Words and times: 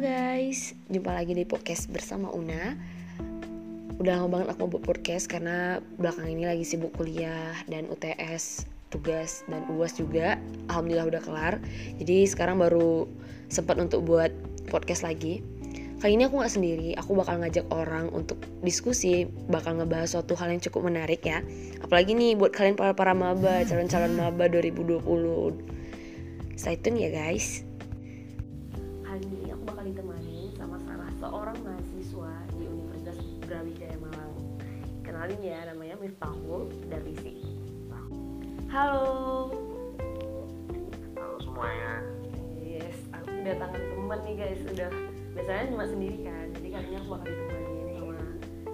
guys, 0.00 0.72
jumpa 0.88 1.12
lagi 1.12 1.36
di 1.36 1.44
podcast 1.44 1.92
bersama 1.92 2.32
Una. 2.32 2.72
Udah 4.00 4.16
lama 4.16 4.32
banget 4.32 4.56
aku 4.56 4.72
buat 4.72 4.80
podcast 4.80 5.28
karena 5.28 5.84
belakang 6.00 6.24
ini 6.24 6.48
lagi 6.48 6.64
sibuk 6.64 6.96
kuliah 6.96 7.52
dan 7.68 7.84
UTS, 7.84 8.64
tugas, 8.88 9.44
dan 9.52 9.68
UAS 9.68 10.00
juga. 10.00 10.40
Alhamdulillah 10.72 11.04
udah 11.04 11.20
kelar. 11.20 11.54
Jadi 12.00 12.24
sekarang 12.24 12.56
baru 12.64 13.12
sempat 13.52 13.76
untuk 13.76 14.08
buat 14.08 14.32
podcast 14.72 15.04
lagi. 15.04 15.44
Kali 16.00 16.16
ini 16.16 16.24
aku 16.24 16.40
gak 16.40 16.56
sendiri, 16.56 16.96
aku 16.96 17.12
bakal 17.12 17.36
ngajak 17.44 17.68
orang 17.68 18.08
untuk 18.16 18.40
diskusi 18.64 19.28
Bakal 19.52 19.84
ngebahas 19.84 20.16
suatu 20.16 20.32
hal 20.32 20.48
yang 20.48 20.64
cukup 20.64 20.88
menarik 20.88 21.20
ya. 21.28 21.44
Apalagi 21.84 22.16
nih 22.16 22.40
buat 22.40 22.56
kalian 22.56 22.72
para-para 22.72 23.12
maba, 23.12 23.68
calon-calon 23.68 24.16
maba 24.16 24.48
2020 24.48 25.04
Stay 26.56 26.80
tune 26.80 27.04
ya 27.04 27.12
guys 27.12 27.68
Kenalin 35.30 35.46
ya, 35.46 35.62
namanya 35.62 35.94
Miftahul 36.02 36.66
dari 36.90 37.14
Si. 37.22 37.38
Halo. 38.66 39.46
Halo 41.14 41.36
semuanya. 41.38 42.02
Yes, 42.58 42.98
aku 43.14 43.38
kedatangan 43.38 43.78
teman 43.78 44.18
nih 44.26 44.34
guys. 44.34 44.58
Udah 44.74 44.90
biasanya 45.38 45.70
cuma 45.70 45.86
sendiri 45.86 46.26
kan. 46.26 46.50
Jadi 46.58 46.68
kali 46.74 46.82
ini 46.90 46.96
aku 46.98 47.08
bakal 47.14 47.26
ditemani 47.30 47.62
sama 47.94 48.14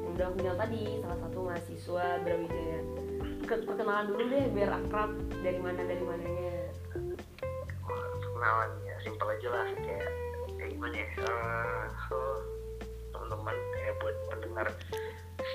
yang 0.00 0.12
udah 0.16 0.24
aku 0.24 0.36
kenal 0.40 0.56
tadi, 0.56 0.82
salah 1.04 1.18
satu 1.28 1.38
mahasiswa 1.44 2.06
Brawijaya. 2.24 2.80
Ke- 3.44 3.64
Perkenalan 3.68 4.04
dulu 4.08 4.22
deh 4.24 4.44
biar 4.48 4.70
akrab 4.80 5.10
dari 5.44 5.60
mana 5.60 5.80
dari 5.84 6.04
mananya. 6.08 6.56
Kenalan 8.32 8.70
ya, 8.88 8.96
simpel 9.04 9.28
aja 9.28 9.48
lah 9.52 9.66
kayak 9.76 10.08
kayak 10.56 10.70
gimana 10.72 10.96
ya? 11.04 11.08
Eh, 11.20 11.84
so, 12.08 12.16
teman-teman 13.12 13.52
ya 13.76 13.92
buat 14.00 14.16
pendengar 14.32 14.66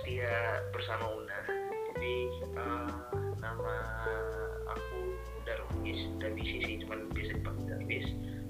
setia 0.01 0.57
bersama 0.73 1.13
Una. 1.13 1.39
Jadi 1.93 2.15
eh, 2.57 2.89
nama 3.37 3.75
aku 4.73 5.13
Darwis 5.45 6.01
dari 6.17 6.41
sisi 6.41 6.81
cuman 6.81 7.05
biasa 7.13 7.37
dipanggil 7.37 7.65
Darwis. 7.69 8.07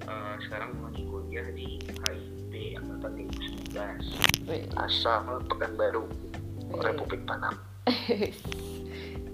Eh, 0.07 0.35
sekarang 0.47 0.79
lagi 0.79 1.03
kuliah 1.11 1.43
di 1.51 1.83
HIP 1.83 2.79
angkatan 2.79 3.27
2019 3.67 4.47
Wih, 4.47 4.63
asal 4.79 5.43
Pekanbaru. 5.51 6.07
Republik 6.71 7.27
Panam. 7.27 7.59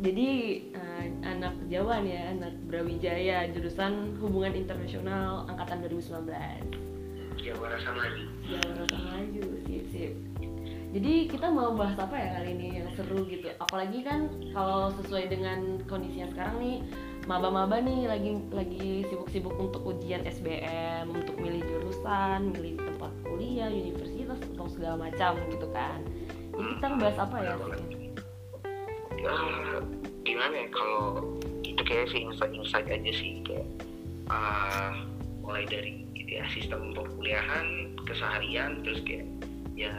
Jadi 0.06 0.30
eh, 0.74 1.06
anak 1.22 1.54
Jawa 1.70 2.02
nih 2.02 2.18
ya, 2.18 2.24
anak 2.34 2.54
Brawijaya 2.66 3.38
jurusan 3.54 4.18
Hubungan 4.18 4.58
Internasional 4.58 5.46
angkatan 5.46 5.86
2019. 5.86 7.46
Jawa 7.46 7.78
rasa 7.78 7.94
lagi. 7.94 8.26
Jawa 8.50 8.74
Rasa 8.82 8.98
Maju, 9.06 9.46
sip 9.70 9.86
sip. 9.94 10.14
Jadi 10.88 11.28
kita 11.28 11.52
mau 11.52 11.76
bahas 11.76 12.00
apa 12.00 12.16
ya 12.16 12.40
kali 12.40 12.56
ini 12.56 12.68
yang 12.80 12.90
seru 12.96 13.28
gitu. 13.28 13.52
Apalagi 13.60 14.00
kan 14.08 14.32
kalau 14.56 14.90
sesuai 15.04 15.28
dengan 15.28 15.84
kondisinya 15.86 16.32
sekarang 16.32 16.56
nih, 16.64 16.78
maba-maba 17.28 17.84
nih 17.84 18.08
lagi 18.08 18.32
lagi 18.56 19.04
sibuk-sibuk 19.12 19.54
untuk 19.60 19.84
ujian 19.84 20.24
SBM, 20.24 21.12
untuk 21.12 21.36
milih 21.38 21.60
jurusan, 21.60 22.56
milih 22.56 22.80
tempat 22.80 23.12
kuliah, 23.28 23.68
universitas 23.68 24.40
atau 24.56 24.68
segala 24.72 25.12
macam 25.12 25.36
gitu 25.52 25.68
kan. 25.76 26.00
Jadi 26.56 26.70
kita 26.80 26.86
ngebahas 26.88 27.18
apa 27.28 27.36
ya 27.44 27.54
sih? 27.60 28.08
ya 29.18 29.34
gimana 30.24 30.54
ya 30.54 30.68
kalau 30.70 31.06
itu 31.66 31.82
kayak 31.84 32.08
sih 32.14 32.22
insight-insight 32.24 32.88
aja 32.88 33.12
sih 33.12 33.42
kayak 33.44 33.68
uh, 34.30 34.94
mulai 35.42 35.66
dari 35.66 36.06
ya 36.16 36.46
sistem 36.54 36.94
perkuliahan 36.94 37.98
keseharian 38.06 38.84
terus 38.86 39.02
kayak 39.04 39.26
ya 39.74 39.94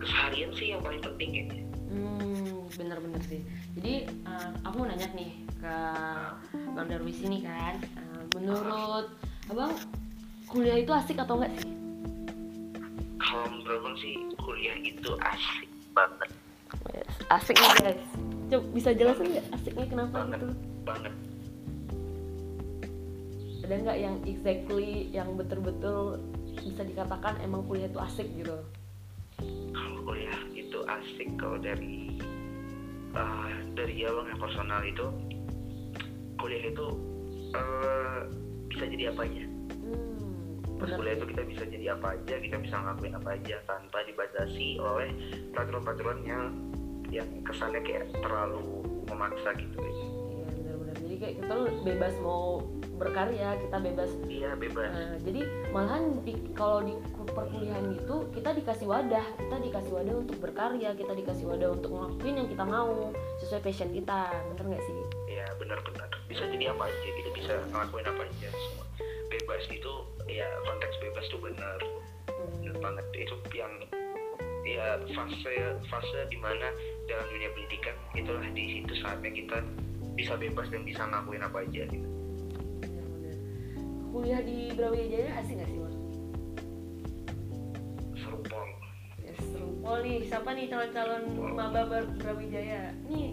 keseharian 0.00 0.50
sih 0.52 0.72
yang 0.72 0.80
paling 0.80 1.00
penting 1.00 1.30
kayaknya 1.30 1.64
Hmm, 1.90 2.70
bener-bener 2.78 3.18
sih. 3.26 3.42
Jadi 3.74 4.06
eh, 4.06 4.50
aku 4.62 4.74
mau 4.78 4.86
nanya 4.86 5.10
nih 5.10 5.34
ke 5.58 5.74
Bang 6.70 6.86
Darwis 6.86 7.18
ini 7.18 7.42
kan, 7.42 7.82
eh, 7.82 8.22
menurut 8.32 9.10
abang 9.50 9.74
kuliah 10.46 10.78
itu 10.78 10.90
asik 10.90 11.18
atau 11.18 11.34
enggak 11.36 11.50
sih? 11.58 11.70
kalau 13.20 13.46
menurut 13.46 13.78
abang 13.78 13.96
sih 13.98 14.14
kuliah 14.38 14.76
itu 14.80 15.10
asik 15.20 15.68
banget 15.92 16.30
Asik 17.26 17.54
nih 17.54 17.70
guys. 17.78 18.02
Coba 18.50 18.64
bisa 18.70 18.90
jelasin 18.90 19.26
nggak 19.30 19.46
asiknya 19.52 19.86
kenapa 19.86 20.14
Banget. 20.16 20.38
gitu? 20.38 20.48
banget 20.82 21.14
Ada 23.60 23.74
nggak 23.76 23.98
yang 23.98 24.16
exactly 24.26 24.90
yang 25.10 25.28
betul-betul 25.34 26.18
bisa 26.58 26.82
dikatakan 26.82 27.38
emang 27.38 27.62
kuliah 27.66 27.86
itu 27.86 27.98
asik 27.98 28.26
gitu? 28.34 28.58
Kalau 29.74 29.98
kuliah 30.06 30.40
itu 30.52 30.78
asik 30.86 31.28
kalau 31.36 31.56
dari 31.60 32.18
uh, 33.14 33.50
dari 33.74 34.04
abang 34.06 34.26
yang 34.28 34.40
personal 34.40 34.80
itu 34.84 35.06
kuliah 36.40 36.64
itu 36.72 36.86
uh, 37.54 38.20
bisa 38.70 38.84
jadi 38.86 39.12
apa 39.12 39.26
aja. 39.26 39.44
Hmm, 39.84 40.78
pas 40.80 40.90
kuliah 40.94 41.14
itu 41.18 41.26
kita 41.36 41.42
bisa 41.44 41.62
jadi 41.68 41.86
apa 41.98 42.16
aja 42.16 42.34
kita 42.40 42.56
bisa 42.62 42.74
ngelakuin 42.80 43.14
apa 43.18 43.28
aja 43.36 43.56
tanpa 43.68 43.98
dibatasi 44.06 44.80
oleh 44.80 45.10
peraturan-peraturan 45.52 46.18
yang 46.24 46.44
yang 47.10 47.28
kesannya 47.42 47.82
kayak 47.82 48.06
terlalu 48.22 48.86
memaksa 49.10 49.50
gitu. 49.58 49.76
Iya 49.82 50.46
benar-benar. 50.54 50.94
Jadi 51.02 51.14
kayak 51.18 51.34
kita 51.42 51.54
bebas 51.82 52.14
mau 52.22 52.62
berkarya, 53.00 53.56
kita 53.56 53.76
bebas. 53.80 54.10
Iya 54.28 54.52
bebas. 54.60 54.92
Nah, 54.92 55.16
jadi 55.24 55.40
malahan 55.72 56.20
di, 56.20 56.36
kalau 56.52 56.84
di 56.84 56.94
perkuliahan 57.32 57.96
itu 57.96 58.16
kita 58.36 58.52
dikasih 58.52 58.84
wadah, 58.84 59.24
kita 59.40 59.56
dikasih 59.56 59.92
wadah 59.96 60.14
untuk 60.20 60.36
berkarya, 60.38 60.92
kita 60.92 61.12
dikasih 61.16 61.48
wadah 61.48 61.72
untuk 61.72 61.90
ngelakuin 61.96 62.36
yang 62.44 62.48
kita 62.52 62.64
mau 62.68 63.08
sesuai 63.40 63.62
passion 63.64 63.88
kita, 63.90 64.28
bener 64.52 64.64
nggak 64.76 64.84
sih? 64.84 64.96
iya 65.30 65.46
benar-benar 65.56 66.10
bisa 66.28 66.44
jadi 66.52 66.74
apa 66.76 66.84
aja 66.84 67.08
kita 67.16 67.30
bisa 67.32 67.54
ngelakuin 67.72 68.06
apa 68.06 68.22
aja 68.28 68.48
semua. 68.52 68.84
Bebas 69.32 69.62
itu 69.72 69.92
ya 70.28 70.46
konteks 70.68 70.94
bebas 71.00 71.24
tuh 71.32 71.40
benar 71.40 71.80
Hmm, 72.30 72.76
banget. 72.78 73.06
Itu 73.16 73.34
yang 73.56 73.72
ya 74.66 75.00
fase 75.16 75.54
fase 75.88 76.18
di 76.28 76.38
mana 76.38 76.68
dalam 77.08 77.26
dunia 77.32 77.50
pendidikan 77.56 77.96
itulah 78.12 78.44
di 78.52 78.64
situ 78.78 78.92
saatnya 79.00 79.32
kita 79.32 79.58
bisa 80.14 80.36
bebas 80.36 80.68
dan 80.68 80.84
bisa 80.84 81.02
ngelakuin 81.08 81.42
apa 81.42 81.58
aja 81.64 81.82
gitu. 81.88 82.08
Kuliah 84.20 84.44
di 84.44 84.68
Brawijaya 84.76 85.32
asik 85.40 85.56
nggak 85.56 85.64
sih, 85.66 85.78
Mas? 85.80 85.96
seru 88.12 88.36
pol 88.44 88.68
Ya, 89.16 89.32
seru. 89.40 89.68
Oh 89.80 89.96
nih, 89.96 90.28
siapa 90.28 90.52
nih 90.52 90.68
calon-calon 90.68 91.24
maba 91.56 91.88
Brawijaya? 92.20 92.92
Nih, 93.08 93.32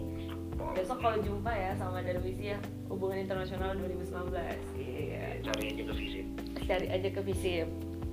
besok 0.72 1.04
kalau 1.04 1.20
jumpa 1.20 1.52
ya 1.52 1.76
sama 1.76 2.00
Darwis 2.00 2.40
ya, 2.40 2.56
hubungan 2.88 3.20
internasional 3.20 3.76
2019. 3.76 4.32
Iya. 4.80 5.44
cari 5.44 5.64
aja 5.68 5.82
ke 5.84 5.92
visip 5.94 6.26
cari 6.64 6.86
aja 6.88 7.08
ke 7.08 7.20
FISIP 7.22 7.68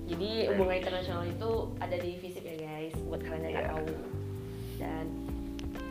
jadi 0.05 0.29
hubungan 0.51 0.77
internasional 0.77 1.23
itu 1.23 1.51
ada 1.79 1.95
di 1.95 2.15
FISIP 2.15 2.43
ya 2.45 2.55
guys 2.57 2.95
buat 3.03 3.19
kalian 3.19 3.43
yang 3.45 3.55
Iya. 3.55 3.67
tahu 3.71 3.87
dan 4.77 5.05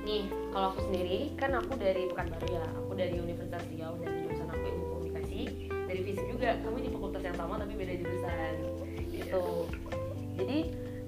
nih 0.05 0.23
kalau 0.49 0.67
aku 0.71 0.81
sendiri 0.85 1.33
kan 1.35 1.53
aku 1.53 1.75
dari 1.75 2.07
Pekanbaru 2.07 2.47
ya 2.47 2.65
aku 2.79 2.93
dari 2.95 3.17
Universitas 3.19 3.65
Riau 3.69 3.97
dan 3.99 4.24
dari 6.05 6.13
FISIP 6.13 6.37
juga. 6.37 6.61
Kami 6.61 6.85
di 6.85 6.91
fakultas 6.93 7.23
yang 7.25 7.37
sama 7.41 7.57
tapi 7.57 7.73
beda 7.81 7.95
jurusan. 7.97 8.55
Gitu. 9.09 9.45
Jadi 10.37 10.59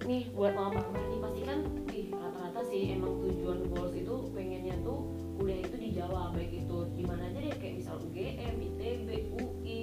nih 0.09 0.23
buat 0.33 0.57
mama-mama 0.57 0.97
nih 1.13 1.21
pasti 1.21 1.41
kan 1.45 1.59
ih 1.93 2.07
rata-rata 2.15 2.61
sih 2.73 2.97
emang 2.97 3.21
tujuan 3.27 3.59
goals 3.75 3.93
itu 3.93 4.15
pengennya 4.33 4.79
tuh 4.87 5.13
kuliah 5.37 5.61
itu 5.67 5.77
di 5.77 5.89
Jawa 5.99 6.31
baik 6.31 6.63
itu 6.63 6.79
di 6.95 7.03
mana 7.03 7.27
aja 7.29 7.39
deh 7.43 7.55
kayak 7.59 7.83
misal 7.83 7.99
UGM, 8.07 8.55
ITB, 8.55 9.09
UI, 9.35 9.81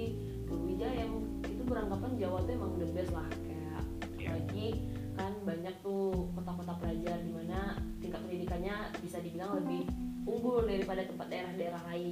Brawijaya 0.48 1.04
itu 1.44 1.62
beranggapan 1.62 2.10
Jawa 2.18 2.38
tuh 2.42 2.52
emang 2.56 2.72
the 2.80 2.88
best 2.90 3.12
lah. 3.14 3.28
Kayak 3.44 3.84
apalagi 4.18 4.68
kan 5.14 5.32
banyak 5.46 5.74
tuh 5.84 6.26
kota-kota 6.34 6.72
pelajar 6.82 7.16
di 7.22 7.30
mana 7.30 7.78
tingkat 8.02 8.20
pendidikannya 8.24 8.74
bisa 9.04 9.22
dibilang 9.22 9.60
lebih 9.62 9.86
unggul 10.24 10.64
daripada 10.64 11.04
tempat 11.04 11.28
daerah-daerah 11.28 11.82
lain 11.92 12.03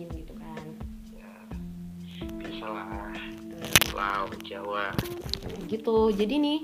gitu. 5.72 6.12
Jadi 6.12 6.34
nih 6.36 6.58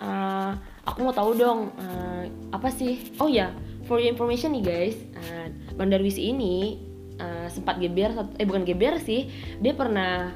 eh, 0.00 0.50
aku 0.88 0.98
mau 1.04 1.12
tahu 1.12 1.36
dong 1.36 1.68
eh, 1.76 2.32
apa 2.50 2.72
sih? 2.72 3.12
Oh 3.20 3.28
ya 3.28 3.52
for 3.84 4.00
your 4.00 4.08
information 4.08 4.56
nih 4.56 4.64
guys 4.64 4.96
eh, 5.12 5.52
Bang 5.76 5.92
Darwis 5.92 6.16
ini 6.16 6.80
eh, 7.20 7.46
sempat 7.52 7.76
geber 7.78 8.16
eh 8.40 8.46
bukan 8.48 8.64
geber 8.64 8.96
sih 8.96 9.28
dia 9.60 9.76
pernah 9.76 10.32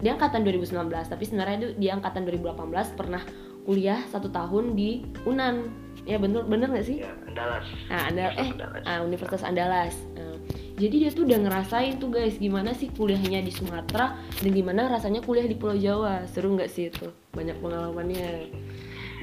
dia 0.00 0.16
angkatan 0.16 0.44
2019 0.44 1.12
tapi 1.12 1.24
sebenarnya 1.28 1.56
dia, 1.60 1.70
dia 1.76 1.92
angkatan 1.96 2.24
2018 2.28 2.96
pernah 2.96 3.20
kuliah 3.68 4.00
satu 4.08 4.32
tahun 4.32 4.72
di 4.72 5.04
Unan. 5.28 5.68
Ya 6.08 6.16
bener 6.16 6.48
bener 6.48 6.72
nggak 6.72 6.86
sih? 6.88 7.04
Ya 7.04 7.12
Andalas. 7.28 7.64
Nah, 7.92 8.02
Anda, 8.08 8.24
eh 8.32 8.48
Andalas. 8.56 8.82
ah, 8.88 9.00
Universitas 9.04 9.42
Andalas. 9.44 9.94
Nah, 10.16 10.29
jadi 10.80 10.96
dia 10.96 11.10
tuh 11.12 11.28
udah 11.28 11.38
ngerasain 11.44 12.00
tuh 12.00 12.08
guys 12.08 12.40
gimana 12.40 12.72
sih 12.72 12.88
kuliahnya 12.88 13.44
di 13.44 13.52
Sumatera 13.52 14.16
dan 14.16 14.50
gimana 14.50 14.88
rasanya 14.88 15.20
kuliah 15.20 15.44
di 15.44 15.52
Pulau 15.52 15.76
Jawa. 15.76 16.24
Seru 16.24 16.56
nggak 16.56 16.72
sih 16.72 16.88
itu? 16.88 17.12
Banyak 17.36 17.60
pengalamannya. 17.60 18.48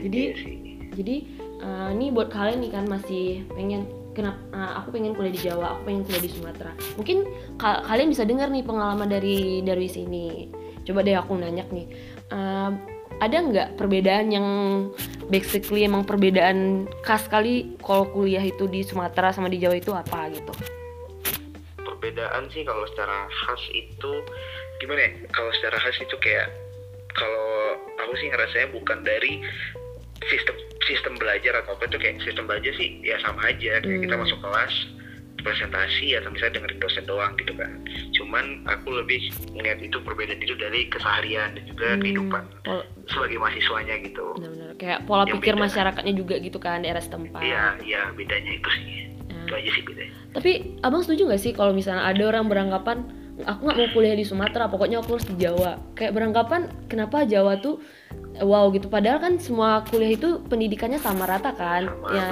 Jadi 0.06 0.22
Iya 0.22 0.78
jadi 0.98 1.16
uh, 1.62 1.90
ini 1.94 2.10
buat 2.10 2.34
kalian 2.34 2.62
nih 2.64 2.72
kan 2.74 2.86
masih 2.90 3.46
pengen 3.54 3.86
kenapa 4.18 4.40
uh, 4.50 4.82
aku 4.82 4.98
pengen 4.98 5.14
kuliah 5.14 5.34
di 5.34 5.42
Jawa 5.42 5.78
aku 5.78 5.90
pengen 5.90 6.02
kuliah 6.06 6.24
di 6.24 6.32
Sumatera. 6.32 6.72
Mungkin 6.98 7.18
ka- 7.58 7.82
kalian 7.86 8.10
bisa 8.14 8.24
dengar 8.26 8.54
nih 8.54 8.66
pengalaman 8.66 9.10
dari 9.10 9.62
dari 9.66 9.90
sini. 9.90 10.50
Coba 10.86 11.04
deh 11.04 11.18
aku 11.18 11.36
nanya 11.36 11.68
nih 11.68 11.86
um, 12.32 12.80
ada 13.18 13.38
nggak 13.42 13.68
perbedaan 13.76 14.30
yang 14.30 14.48
basically 15.28 15.84
emang 15.84 16.06
perbedaan 16.06 16.86
khas 17.02 17.26
kali 17.28 17.76
kalau 17.82 18.08
kuliah 18.14 18.46
itu 18.46 18.70
di 18.70 18.86
Sumatera 18.86 19.34
sama 19.34 19.50
di 19.50 19.58
Jawa 19.60 19.76
itu 19.76 19.92
apa 19.92 20.32
gitu 20.32 20.54
perbedaan 21.98 22.46
sih 22.48 22.62
kalau 22.62 22.86
secara 22.88 23.26
khas 23.28 23.64
itu 23.70 24.12
gimana 24.78 25.02
ya? 25.02 25.12
Kalau 25.30 25.50
secara 25.52 25.76
khas 25.76 25.98
itu 25.98 26.14
kayak 26.18 26.48
kalau 27.10 27.74
aku 27.98 28.14
sih 28.16 28.30
ngerasanya 28.30 28.70
bukan 28.72 29.02
dari 29.02 29.42
sistem 30.24 30.54
sistem 30.84 31.14
belajar 31.16 31.58
atau 31.58 31.74
apa 31.74 31.86
itu 31.86 31.98
kayak 31.98 32.22
sistem 32.22 32.46
belajar 32.46 32.70
sih 32.74 33.02
ya 33.02 33.18
sama 33.20 33.42
aja. 33.44 33.82
Kayak 33.82 34.02
kita 34.04 34.14
Hmm. 34.14 34.24
masuk 34.24 34.40
kelas 34.40 34.74
presentasi 35.38 36.14
atau 36.14 36.30
misalnya 36.30 36.60
dengerin 36.60 36.80
dosen 36.80 37.06
doang 37.06 37.34
gitu 37.36 37.54
kan. 37.54 37.72
Cuman 38.12 38.46
aku 38.68 38.90
lebih 38.92 39.22
ngeliat 39.52 39.80
itu 39.80 39.98
perbedaan 39.98 40.38
itu 40.38 40.54
dari 40.54 40.86
keseharian 40.88 41.56
dan 41.56 41.66
juga 41.66 41.88
Hmm, 41.88 42.02
kehidupan 42.02 42.44
pol- 42.62 42.88
sebagai 43.08 43.38
mahasiswanya 43.38 43.96
gitu. 44.02 44.26
Benar-benar. 44.36 44.70
Kayak 44.76 45.00
pola 45.06 45.24
Yang 45.24 45.34
pikir 45.36 45.54
beda. 45.54 45.64
masyarakatnya 45.64 46.14
juga 46.14 46.36
gitu 46.38 46.58
kan 46.58 46.82
daerah 46.82 47.00
setempat. 47.00 47.42
Iya 47.42 47.64
iya 47.82 48.02
bedanya 48.12 48.52
itu 48.54 48.70
sih 48.70 48.86
itu 49.48 49.54
aja 49.56 49.70
sih 49.72 49.84
bedanya 49.88 50.14
Tapi 50.36 50.52
abang 50.84 51.02
setuju 51.02 51.32
gak 51.32 51.42
sih 51.42 51.52
kalau 51.56 51.72
misalnya 51.72 52.04
ada 52.04 52.24
orang 52.28 52.46
beranggapan 52.52 53.08
aku 53.46 53.70
nggak 53.70 53.78
mau 53.78 53.90
kuliah 53.94 54.18
di 54.18 54.26
Sumatera, 54.26 54.66
pokoknya 54.66 54.98
aku 54.98 55.14
harus 55.14 55.28
di 55.30 55.38
Jawa. 55.38 55.78
Kayak 55.94 56.18
beranggapan 56.18 56.74
kenapa 56.90 57.22
Jawa 57.22 57.62
tuh 57.62 57.78
wow 58.42 58.74
gitu. 58.74 58.90
Padahal 58.90 59.22
kan 59.22 59.38
semua 59.38 59.86
kuliah 59.86 60.18
itu 60.18 60.42
pendidikannya 60.50 60.98
sama 60.98 61.30
rata 61.30 61.54
kan. 61.54 61.86
sama 61.86 62.18
ya 62.18 62.26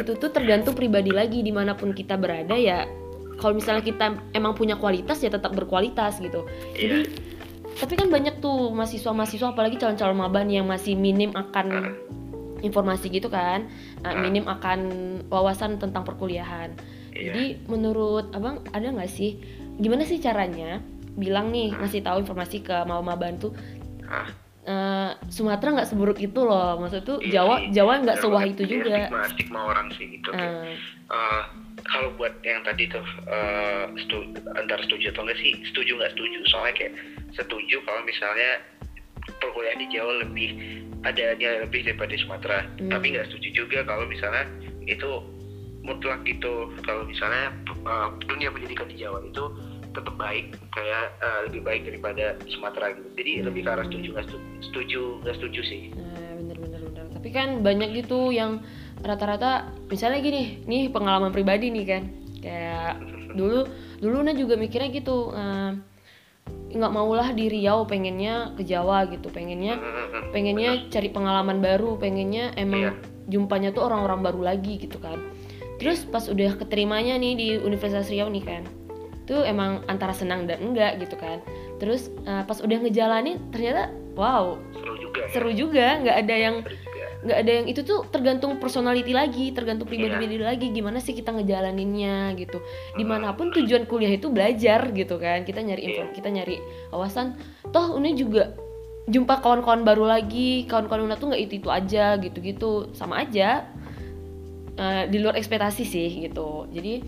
itu 0.00 0.16
tuh 0.16 0.32
tergantung 0.32 0.72
pribadi 0.72 1.12
lagi 1.12 1.44
di 1.44 1.52
mana 1.52 1.76
pun 1.76 1.92
kita 1.92 2.16
berada 2.16 2.56
ya. 2.56 2.88
Kalau 3.38 3.54
misalnya 3.54 3.84
kita 3.84 4.18
emang 4.34 4.56
punya 4.56 4.80
kualitas 4.80 5.20
ya 5.20 5.28
tetap 5.28 5.52
berkualitas 5.52 6.16
gitu. 6.18 6.48
iya 6.74 7.04
Jadi 7.04 7.28
tapi 7.78 7.94
kan 7.94 8.10
banyak 8.10 8.42
tuh 8.42 8.74
mahasiswa-mahasiswa 8.74 9.54
apalagi 9.54 9.78
calon-calon 9.78 10.18
maba 10.18 10.42
nih 10.42 10.58
yang 10.58 10.66
masih 10.66 10.98
minim 10.98 11.30
akan 11.30 11.94
informasi 12.60 13.08
gitu 13.08 13.28
kan, 13.28 13.66
Nah, 13.98 14.10
Ah. 14.10 14.18
minim 14.18 14.44
akan 14.44 14.80
wawasan 15.26 15.76
tentang 15.76 16.02
perkuliahan. 16.02 16.74
iya 17.10 17.28
Jadi 17.28 17.44
menurut 17.66 18.30
abang 18.30 18.62
ada 18.68 18.88
nggak 18.88 19.08
sih 19.08 19.38
gimana 19.76 20.02
sih 20.02 20.18
caranya 20.18 20.78
bilang 21.12 21.48
nih 21.48 21.70
Hmm. 21.70 21.80
ngasih 21.80 22.00
tahu 22.00 22.20
informasi 22.20 22.60
ke 22.60 22.76
mau 22.84 23.02
bantu 23.02 23.50
eh, 24.64 25.10
Sumatera 25.26 25.72
nggak 25.72 25.88
seburuk 25.88 26.18
itu 26.18 26.40
loh 26.40 26.76
maksud 26.76 27.02
tuh 27.02 27.18
Iya 27.18 27.40
Jawa 27.40 27.56
sih, 27.58 27.66
Jawa 27.72 27.92
nggak 28.00 28.18
sewah 28.18 28.36
banget. 28.38 28.52
itu 28.52 28.62
Iya, 28.62 28.70
juga 28.70 28.94
stigma 29.00 29.22
stigma 29.26 29.60
orang 29.64 29.86
sih 29.90 30.06
gitu 30.10 30.28
Eh, 30.30 30.76
eh, 31.08 31.42
kalau 31.84 32.08
buat 32.14 32.34
yang 32.42 32.60
tadi 32.62 32.84
tuh 32.86 33.00
eh, 33.24 33.84
stu- 33.98 34.28
antara 34.52 34.80
setuju 34.80 35.10
atau 35.10 35.24
enggak 35.24 35.38
sih 35.38 35.52
setuju 35.64 35.90
nggak 35.96 36.12
setuju 36.12 36.38
soalnya 36.46 36.74
kayak 36.76 36.94
setuju 37.32 37.76
kalau 37.82 38.02
misalnya 38.04 38.50
perkuliahan 39.40 39.80
di 39.80 39.88
Jawa 39.94 40.12
lebih 40.26 40.50
adanya 41.06 41.62
lebih 41.62 41.86
daripada 41.86 42.10
di 42.14 42.20
Sumatera. 42.20 42.58
Hmm. 42.78 42.90
tapi 42.90 43.14
nggak 43.14 43.26
setuju 43.30 43.48
juga 43.64 43.78
kalau 43.86 44.04
misalnya 44.10 44.44
itu 44.88 45.10
mutlak 45.86 46.20
gitu. 46.26 46.72
Kalau 46.82 47.06
misalnya 47.06 47.54
eh, 47.70 48.08
dunia 48.26 48.50
pendidikan 48.50 48.88
di 48.90 48.96
Jawa 48.98 49.22
itu 49.24 49.44
tetap 49.94 50.14
baik 50.20 50.54
kayak 50.74 51.06
eh, 51.22 51.40
lebih 51.50 51.60
baik 51.64 51.82
daripada 51.86 52.36
Sumatera 52.50 52.92
gitu. 52.94 53.08
Jadi 53.16 53.32
lebih 53.46 53.60
ke 53.64 53.70
arah 53.70 53.86
setuju 53.86 54.08
nggak 54.14 54.26
setuju 54.68 55.02
nggak 55.24 55.36
setuju 55.38 55.60
sih. 55.64 55.82
Nah, 55.94 56.30
bener 56.38 56.56
bener 56.58 56.80
bener. 56.82 57.04
Tapi 57.14 57.28
kan 57.30 57.48
banyak 57.62 58.04
gitu 58.04 58.34
yang 58.34 58.62
rata-rata 58.98 59.70
misalnya 59.86 60.18
gini 60.18 60.66
nih 60.66 60.90
pengalaman 60.90 61.30
pribadi 61.30 61.70
nih 61.70 61.86
kan. 61.86 62.02
Kayak 62.42 62.92
dulu 63.38 63.66
dulu 63.98 64.16
Nah 64.22 64.34
juga 64.34 64.54
mikirnya 64.58 64.90
gitu 64.90 65.32
eh, 65.34 65.72
nggak 66.68 66.92
maulah 66.92 67.32
di 67.32 67.48
Riau 67.48 67.88
pengennya 67.88 68.52
ke 68.54 68.62
Jawa 68.62 69.08
gitu. 69.08 69.32
Pengennya 69.32 69.80
pengennya 70.30 70.88
cari 70.92 71.08
pengalaman 71.08 71.64
baru 71.64 71.96
pengennya 71.96 72.52
emang 72.56 72.92
Iya. 72.92 72.92
jumpanya 73.28 73.72
tuh 73.72 73.88
orang-orang 73.88 74.20
baru 74.20 74.40
lagi 74.52 74.76
gitu 74.80 75.00
kan. 75.00 75.16
Terus 75.78 76.04
pas 76.04 76.26
udah 76.26 76.58
keterimanya 76.58 77.16
nih 77.16 77.32
di 77.38 77.48
Universitas 77.56 78.10
Riau 78.10 78.28
nih 78.28 78.44
kan 78.44 78.64
tuh 79.28 79.44
emang 79.44 79.84
antara 79.92 80.16
senang 80.16 80.48
dan 80.48 80.72
enggak 80.72 81.04
gitu 81.04 81.16
kan. 81.20 81.44
Terus 81.76 82.08
eh, 82.24 82.42
pas 82.48 82.56
udah 82.64 82.80
ngejalanin 82.80 83.36
ternyata 83.52 83.92
wow 84.16 84.56
seru 84.72 84.94
juga 84.96 85.20
ya. 85.20 85.28
seru 85.30 85.50
juga. 85.52 85.86
Nggak 86.00 86.16
ada 86.24 86.34
yang 86.34 86.56
seru 86.64 86.87
nggak 87.18 87.38
ada 87.38 87.52
yang 87.52 87.66
itu 87.66 87.82
tuh 87.82 88.06
tergantung 88.08 88.62
personality 88.62 89.10
lagi 89.10 89.50
tergantung 89.50 89.84
pribadi-pribadi 89.84 90.38
lagi 90.38 90.66
gimana 90.70 90.98
sih 90.98 91.12
kita 91.12 91.32
ngejalaninnya 91.32 92.32
gitu. 92.34 92.62
Di 92.94 93.02
mana 93.02 93.34
pun 93.34 93.50
tujuan 93.50 93.84
kuliah 93.84 94.10
itu 94.10 94.28
belajar 94.28 94.86
gitu 94.90 95.18
kan. 95.18 95.42
Kita 95.42 95.58
nyari 95.58 95.82
info 95.84 96.02
Iya. 96.04 96.14
kita 96.14 96.28
nyari 96.30 96.56
wawasan. 96.88 97.34
Toh 97.68 97.98
ini 97.98 98.14
juga 98.14 98.54
jumpa 99.04 99.40
kawan-kawan 99.40 99.82
baru 99.82 100.04
lagi 100.04 100.62
kawan-kawan 100.64 101.04
Una 101.04 101.16
tuh 101.16 101.32
nggak 101.32 101.42
itu 101.42 101.54
itu 101.58 101.68
aja 101.68 102.14
gitu-gitu. 102.16 102.92
Sama 102.92 103.22
aja 103.22 103.66
Eh, 104.78 105.10
di 105.10 105.18
luar 105.18 105.34
ekspektasi 105.34 105.82
sih 105.82 106.06
gitu. 106.22 106.70
Jadi 106.70 107.02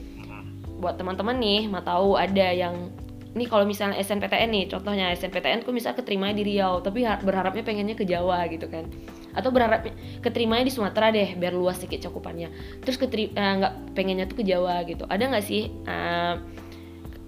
buat 0.82 0.98
teman-teman 0.98 1.38
nih 1.38 1.70
mau 1.70 1.78
tahu 1.78 2.18
ada 2.18 2.50
yang 2.50 2.90
nih 3.30 3.46
kalau 3.46 3.62
misalnya 3.62 3.94
SNPTN 3.94 4.50
nih 4.50 4.64
contohnya 4.66 5.14
SNPTN 5.14 5.62
kok 5.62 5.70
misalnya 5.70 6.02
keterima 6.02 6.34
di 6.34 6.42
Riau 6.42 6.82
tapi 6.82 7.06
har- 7.06 7.22
berharapnya 7.22 7.62
pengennya 7.62 7.94
ke 7.94 8.02
Jawa 8.02 8.42
gitu 8.50 8.66
kan 8.66 8.90
atau 9.36 9.50
berharap 9.54 9.86
keterimanya 10.24 10.66
di 10.66 10.72
Sumatera 10.74 11.14
deh 11.14 11.38
biar 11.38 11.54
luas 11.54 11.78
sedikit 11.78 12.10
cakupannya. 12.10 12.50
Terus 12.82 12.96
eh, 13.00 13.28
nggak 13.34 13.94
pengennya 13.94 14.26
tuh 14.26 14.42
ke 14.42 14.44
Jawa 14.46 14.82
gitu. 14.86 15.06
Ada 15.06 15.30
nggak 15.30 15.44
sih 15.44 15.70
eh, 15.70 16.34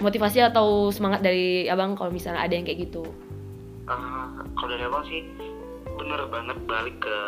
motivasi 0.03 0.43
atau 0.43 0.91
semangat 0.91 1.23
dari 1.23 1.71
abang 1.71 1.95
kalau 1.95 2.11
misalnya 2.11 2.43
ada 2.43 2.55
yang 2.59 2.67
kayak 2.67 2.91
gitu? 2.91 3.07
Ah, 3.87 4.43
kalau 4.59 4.75
dari 4.75 4.85
abang 4.87 5.05
sih 5.07 5.23
bener 5.99 6.27
banget 6.31 6.59
balik 6.67 6.97
ke 6.99 7.19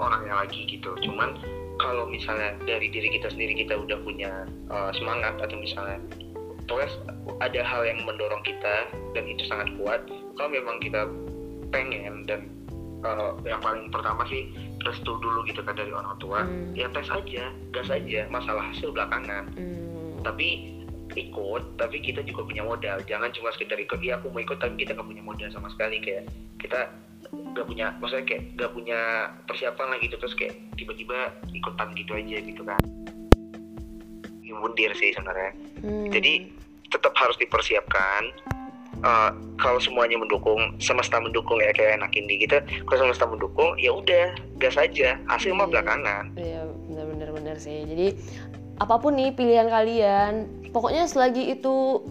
orangnya 0.00 0.44
lagi 0.44 0.64
gitu. 0.66 0.96
Cuman 1.04 1.36
kalau 1.78 2.06
misalnya 2.06 2.54
dari 2.64 2.88
diri 2.90 3.10
kita 3.18 3.30
sendiri 3.30 3.66
kita 3.66 3.74
udah 3.74 3.98
punya 4.06 4.46
uh, 4.70 4.90
semangat 4.94 5.34
atau 5.42 5.56
misalnya 5.58 5.98
pokoknya 6.70 6.90
ada 7.42 7.60
hal 7.66 7.82
yang 7.84 7.98
mendorong 8.06 8.42
kita 8.46 8.88
dan 9.12 9.24
itu 9.26 9.42
sangat 9.50 9.68
kuat 9.76 10.00
kalau 10.38 10.50
memang 10.50 10.80
kita 10.80 11.08
pengen 11.74 12.24
dan 12.24 12.46
uh, 13.04 13.36
yang 13.44 13.60
paling 13.60 13.92
pertama 13.92 14.24
sih 14.26 14.50
restu 14.82 15.16
dulu 15.20 15.44
gitu 15.44 15.60
kan 15.62 15.76
dari 15.76 15.92
orang 15.92 16.16
tua. 16.18 16.42
Hmm. 16.42 16.72
ya 16.72 16.88
tes 16.90 17.06
aja 17.12 17.52
gas 17.70 17.88
aja 17.92 18.26
masalah 18.32 18.64
hasil 18.72 18.90
belakangan. 18.90 19.52
Hmm, 19.54 20.20
tapi 20.24 20.72
ikut 21.14 21.78
tapi 21.78 22.00
kita 22.00 22.24
juga 22.24 22.48
punya 22.48 22.64
modal. 22.64 22.98
Jangan 23.04 23.30
cuma 23.36 23.52
sekedar 23.54 23.78
ikut 23.78 24.00
iya 24.00 24.18
aku 24.18 24.32
mau 24.32 24.40
ikut 24.40 24.58
tapi 24.58 24.80
kita 24.80 24.96
nggak 24.96 25.08
punya 25.08 25.22
modal 25.22 25.48
sama 25.52 25.68
sekali. 25.70 26.00
Kayak 26.00 26.32
kita 26.58 26.90
nggak 27.34 27.66
punya 27.66 27.86
maksudnya 28.00 28.26
kayak 28.26 28.42
nggak 28.56 28.72
punya 28.72 29.00
persiapan 29.46 29.86
lah 29.94 29.98
gitu. 30.00 30.16
Terus 30.18 30.34
kayak 30.34 30.54
tiba-tiba 30.80 31.18
ikutan 31.52 31.88
gitu 31.94 32.12
aja 32.16 32.36
gitu 32.40 32.62
kan. 32.64 32.82
Mundir 34.54 34.94
sih 34.96 35.12
sebenarnya. 35.12 35.52
Hmm. 35.84 36.08
jadi 36.08 36.48
tetap 36.88 37.12
harus 37.18 37.36
dipersiapkan 37.36 38.22
Eh, 39.02 39.30
kalau 39.58 39.76
semuanya 39.82 40.16
mendukung 40.16 40.76
semesta 40.78 41.20
mendukung 41.20 41.60
ya 41.60 41.74
kayak 41.76 42.00
enak 42.00 42.12
ini 42.16 42.40
gitu 42.40 42.56
kalau 42.88 43.04
semesta 43.04 43.28
mendukung 43.28 43.74
ya 43.76 43.92
udah 43.92 44.32
gas 44.56 44.78
aja 44.80 45.18
hasil 45.28 45.52
mah 45.52 45.66
Iya. 45.66 45.72
belakangan 45.72 46.24
Iya 46.38 46.60
benar-benar 46.88 47.28
benar 47.34 47.56
sih. 47.60 47.84
Jadi 47.84 48.16
apa 48.80 48.98
pun 48.98 49.14
nih 49.14 49.30
pilihan 49.36 49.70
kalian, 49.70 50.32
pokoknya 50.74 51.06
selagi 51.06 51.52
itu 51.52 52.02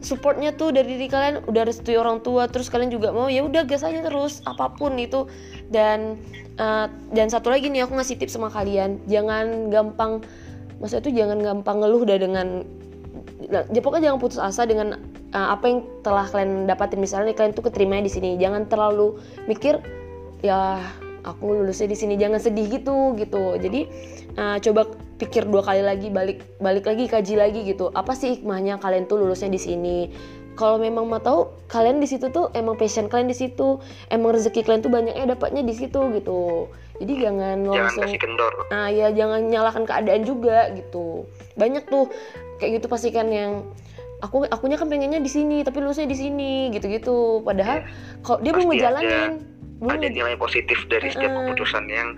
supportnya 0.00 0.54
tuh 0.56 0.72
dari 0.72 0.96
diri 0.96 1.08
kalian 1.10 1.44
udah 1.44 1.62
restui 1.66 1.96
orang 1.96 2.24
tua, 2.24 2.48
terus 2.48 2.72
kalian 2.72 2.88
juga 2.88 3.12
mau 3.12 3.28
ya 3.28 3.44
udah 3.44 3.68
gas 3.68 3.84
aja 3.84 4.00
terus 4.00 4.40
apa 4.48 4.72
pun 4.72 4.96
itu 4.96 5.28
dan 5.68 6.16
eh, 6.56 6.86
dan 7.16 7.26
satu 7.28 7.48
lagi 7.52 7.68
nih 7.68 7.84
aku 7.84 7.96
ngasih 7.96 8.16
tips 8.16 8.36
sama 8.36 8.48
kalian, 8.48 9.00
jangan 9.08 9.68
gampang 9.68 10.24
maksudnya 10.80 11.04
tuh 11.04 11.14
jangan 11.16 11.38
gampang 11.44 11.76
ngeluh 11.84 12.04
dah 12.08 12.16
dengan 12.16 12.64
ya 13.50 13.80
pokoknya 13.82 14.10
jangan 14.10 14.20
putus 14.22 14.38
asa 14.38 14.62
dengan 14.64 14.96
uh, 15.34 15.48
apa 15.54 15.64
yang 15.66 15.78
telah 16.06 16.26
kalian 16.30 16.70
dapatin. 16.70 17.02
Misalnya 17.02 17.34
nih, 17.34 17.36
kalian 17.36 17.52
tuh 17.52 17.64
keterimanya 17.66 18.06
di 18.06 18.12
sini. 18.12 18.30
Jangan 18.38 18.70
terlalu 18.70 19.18
mikir 19.50 19.82
ya 20.40 20.78
aku 21.26 21.60
lulusnya 21.60 21.90
di 21.90 21.98
sini. 21.98 22.14
Jangan 22.16 22.38
sedih 22.38 22.70
gitu 22.70 23.18
gitu. 23.18 23.58
Jadi 23.58 23.90
uh, 24.38 24.56
coba 24.62 24.86
pikir 25.20 25.44
dua 25.44 25.60
kali 25.60 25.84
lagi 25.84 26.08
balik 26.08 26.46
balik 26.62 26.88
lagi 26.88 27.04
kaji 27.10 27.34
lagi 27.36 27.60
gitu. 27.66 27.92
Apa 27.92 28.16
sih 28.16 28.38
hikmahnya 28.38 28.78
kalian 28.78 29.10
tuh 29.10 29.20
lulusnya 29.20 29.50
di 29.50 29.60
sini? 29.60 29.98
Kalau 30.58 30.76
memang 30.76 31.08
mau 31.08 31.22
tahu 31.22 31.48
kalian 31.72 32.04
di 32.04 32.08
situ 32.10 32.28
tuh 32.28 32.52
emang 32.52 32.76
passion 32.76 33.08
kalian 33.08 33.28
di 33.30 33.36
situ. 33.36 33.80
Emang 34.12 34.36
rezeki 34.36 34.62
kalian 34.64 34.82
tuh 34.84 34.92
banyaknya 34.92 35.34
dapatnya 35.34 35.62
di 35.66 35.74
situ 35.74 36.00
gitu. 36.16 36.68
Jadi 37.00 37.16
jangan 37.16 37.64
jangan 37.64 37.80
langsung 37.80 38.04
kasih 38.04 38.20
kendor. 38.20 38.52
Ah 38.68 38.92
ya 38.92 39.08
jangan 39.08 39.48
nyalakan 39.48 39.88
keadaan 39.88 40.22
juga 40.28 40.68
gitu. 40.76 41.24
Banyak 41.56 41.88
tuh 41.88 42.12
kayak 42.60 42.80
gitu 42.80 42.86
pasti 42.92 43.08
kan 43.10 43.26
yang 43.32 43.64
aku 44.20 44.44
akunya 44.52 44.76
kan 44.76 44.86
pengennya 44.92 45.18
di 45.18 45.30
sini 45.32 45.64
tapi 45.64 45.80
lulusnya 45.80 46.04
di 46.04 46.16
sini 46.16 46.68
gitu-gitu 46.76 47.40
padahal 47.40 47.82
kalau 48.20 48.38
dia 48.44 48.52
belum 48.52 48.68
Pasti 48.68 48.76
ngejalanin 48.78 49.32
belum 49.80 49.96
ada 49.96 50.08
nilai 50.12 50.36
positif 50.36 50.78
dari 50.92 51.08
setiap 51.08 51.32
Heeh. 51.32 51.56
keputusan 51.56 51.84
yang 51.88 52.08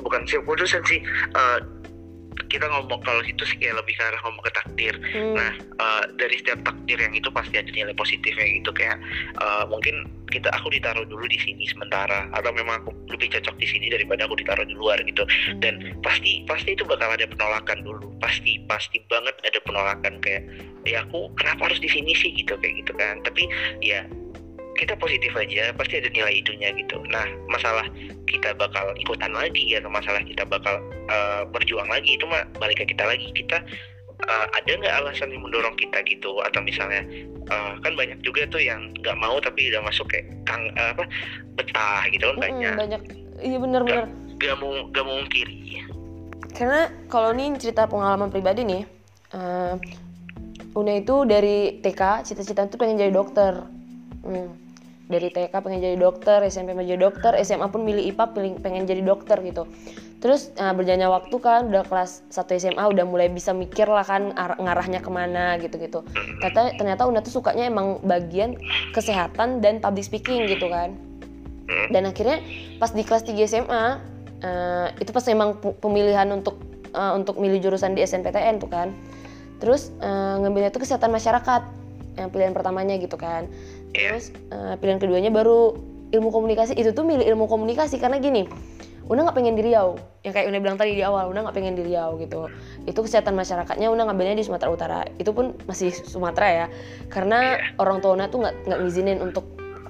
bukan 0.00 0.24
sih 0.24 0.40
keputusan 0.40 0.80
sih 0.88 1.04
eh, 1.36 1.58
kita 2.52 2.68
ngomong 2.68 3.00
kalau 3.00 3.24
itu 3.24 3.40
sih 3.48 3.56
kayak 3.56 3.80
lebih 3.80 3.96
ke 3.96 4.02
arah 4.04 4.20
ngomong 4.28 4.44
ke 4.44 4.52
takdir 4.52 4.94
Hmm, 5.12 5.34
Nah, 5.34 5.52
eh, 5.56 6.04
dari 6.20 6.36
setiap 6.40 6.60
takdir 6.68 7.00
yang 7.00 7.16
itu 7.16 7.28
pasti 7.32 7.56
ada 7.56 7.70
nilai 7.72 7.96
positifnya 7.96 8.44
gitu 8.60 8.70
kayak 8.76 9.00
eh, 9.40 9.64
mungkin 9.68 10.04
kita 10.32 10.48
aku 10.56 10.72
ditaruh 10.72 11.04
dulu 11.04 11.28
di 11.28 11.36
sini 11.36 11.68
sementara 11.68 12.24
atau 12.32 12.48
memang 12.56 12.80
aku 12.80 12.90
lebih 13.12 13.28
cocok 13.36 13.56
di 13.60 13.68
sini 13.68 13.92
daripada 13.92 14.24
aku 14.24 14.40
ditaruh 14.40 14.64
di 14.64 14.72
luar 14.72 14.96
gitu. 15.04 15.24
hmm. 15.28 15.60
Dan 15.60 15.96
pasti 16.00 16.44
pasti 16.48 16.72
itu 16.72 16.84
bakal 16.88 17.12
ada 17.12 17.28
penolakan 17.28 17.84
dulu. 17.84 18.08
Pasti 18.20 18.56
pasti 18.64 19.00
banget 19.12 19.36
ada 19.44 19.60
penolakan 19.64 20.20
kayak 20.24 20.48
ya 20.88 21.04
aku 21.04 21.28
kenapa 21.36 21.68
harus 21.68 21.80
di 21.84 21.88
sini 21.92 22.16
sih 22.16 22.32
gitu 22.32 22.56
kayak 22.56 22.74
gitu 22.84 22.92
kan. 22.96 23.20
Tapi 23.24 23.44
ya 23.84 24.08
kita 24.82 24.98
positif 24.98 25.30
aja 25.38 25.70
pasti 25.78 26.02
ada 26.02 26.10
nilai 26.10 26.42
itunya 26.42 26.74
gitu. 26.74 26.98
Nah, 27.06 27.24
masalah 27.46 27.86
kita 28.26 28.50
bakal 28.58 28.90
ikutan 28.98 29.30
lagi 29.30 29.78
atau 29.78 29.88
masalah 29.88 30.20
kita 30.26 30.42
bakal 30.42 30.82
eh, 31.06 31.42
berjuang 31.54 31.86
lagi 31.86 32.18
itu 32.18 32.26
mah 32.26 32.42
balik 32.58 32.82
ke 32.82 32.90
kita 32.90 33.06
lagi. 33.06 33.30
Kita 33.30 33.62
uh, 34.26 34.46
ada 34.54 34.70
nggak 34.70 34.94
alasan 35.02 35.30
yang 35.30 35.42
mendorong 35.46 35.78
kita 35.78 36.02
gitu? 36.06 36.42
Atau 36.42 36.62
misalnya 36.66 37.06
uh, 37.50 37.78
kan 37.80 37.94
banyak 37.94 38.18
juga 38.26 38.46
tuh 38.50 38.62
yang 38.62 38.90
nggak 39.02 39.18
mau 39.18 39.38
tapi 39.38 39.70
udah 39.70 39.82
masuk 39.86 40.10
kayak 40.10 40.26
kang 40.46 40.66
uh, 40.74 40.90
apa 40.94 41.06
betah 41.54 42.02
gitu 42.10 42.26
kan 42.26 42.36
Mm-mm, 42.38 42.42
banyak. 42.42 42.74
banyak. 42.78 43.02
Iya 43.42 43.58
bener-bener 43.58 44.06
gak 44.42 44.58
mau 44.58 44.90
gak 44.90 45.06
mau 45.06 45.18
kiri 45.30 45.62
karena 46.52 46.90
kalau 47.08 47.32
nih 47.32 47.56
cerita 47.56 47.88
pengalaman 47.88 48.28
pribadi 48.28 48.62
nih 48.66 48.82
eh, 49.32 49.74
Una 50.72 50.92
itu 50.96 51.28
dari 51.28 51.84
TK 51.84 52.24
cita-cita 52.24 52.64
tuh 52.64 52.80
pengen 52.80 52.96
jadi 52.96 53.12
dokter. 53.12 53.60
Hmm. 54.24 54.56
Dari 55.12 55.28
TK 55.28 55.52
pengen 55.52 55.84
jadi 55.84 55.96
dokter 56.00 56.40
SMP 56.48 56.72
pengen 56.72 56.96
jadi 56.96 57.00
dokter 57.04 57.32
SMA 57.44 57.68
pun 57.68 57.84
milih 57.84 58.08
IPA 58.16 58.24
pengen 58.64 58.82
jadi 58.88 59.02
dokter 59.04 59.36
gitu. 59.44 59.68
Terus 60.22 60.54
eh, 60.54 60.72
berjalannya 60.72 61.10
waktu 61.10 61.36
kan 61.42 61.68
udah 61.68 61.84
kelas 61.84 62.24
1 62.30 62.62
SMA 62.62 62.84
udah 62.94 63.04
mulai 63.04 63.28
bisa 63.28 63.52
mikir 63.52 63.90
lah 63.90 64.06
kan 64.06 64.32
ar- 64.38 64.56
ngarahnya 64.56 65.04
ke 65.04 65.10
mana 65.10 65.58
gitu-gitu. 65.60 66.06
Ternyata 66.40 66.78
ternyata 66.78 67.02
Una 67.10 67.20
tuh 67.20 67.42
sukanya 67.42 67.68
emang 67.68 68.00
bagian 68.06 68.56
kesehatan 68.96 69.60
dan 69.60 69.82
public 69.82 70.08
speaking 70.08 70.48
gitu 70.48 70.72
kan. 70.72 70.96
Dan 71.92 72.08
akhirnya 72.08 72.40
pas 72.80 72.94
di 72.94 73.04
kelas 73.04 73.26
3 73.28 73.34
SMA 73.44 73.84
eh, 74.40 74.86
itu 75.02 75.10
pas 75.12 75.26
emang 75.28 75.58
pemilihan 75.58 76.30
untuk 76.32 76.56
eh, 76.94 77.12
untuk 77.12 77.36
milih 77.36 77.58
jurusan 77.60 77.92
di 77.92 78.00
SNPTN 78.06 78.62
tuh 78.62 78.70
kan. 78.70 78.94
Terus 79.58 79.90
eh, 79.98 80.34
ngambilnya 80.38 80.70
tuh 80.70 80.86
kesehatan 80.86 81.10
masyarakat 81.10 81.82
yang 82.16 82.28
pilihan 82.28 82.52
pertamanya 82.52 82.96
gitu 83.00 83.16
kan 83.16 83.48
Iya. 83.92 84.16
terus 84.16 84.26
eh, 84.52 84.74
pilihan 84.80 84.98
keduanya 85.00 85.30
baru 85.32 85.76
ilmu 86.12 86.28
komunikasi. 86.28 86.76
Itu 86.76 86.92
tuh 86.92 87.04
milih 87.04 87.24
ilmu 87.24 87.48
komunikasi 87.48 87.96
karena 88.00 88.20
gini 88.20 88.48
Una 89.10 89.26
nggak 89.26 89.36
pengen 89.36 89.58
di 89.58 89.62
Riau. 89.66 89.98
Yang 90.22 90.32
kayak 90.38 90.46
Una 90.46 90.58
bilang 90.62 90.78
tadi 90.78 90.94
di 90.94 91.02
awal 91.02 91.26
Una 91.26 91.42
nggak 91.42 91.56
pengen 91.58 91.74
di 91.74 91.82
Riau 91.90 92.14
gitu. 92.22 92.46
Itu 92.86 93.02
kesehatan 93.02 93.34
masyarakatnya 93.34 93.90
Una 93.90 94.06
ngambilnya 94.06 94.38
di 94.38 94.44
Sumatera 94.46 94.70
Utara. 94.70 95.00
Itu 95.18 95.34
pun 95.34 95.58
masih 95.66 95.90
Sumatera 95.90 96.46
ya. 96.48 96.66
Karena 97.10 97.58
orang 97.82 97.98
tua 97.98 98.14
Una 98.14 98.30
tuh 98.30 98.46
nggak 98.46 98.70
nggak 98.70 98.78
ngizinin 98.86 99.18
untuk 99.18 99.44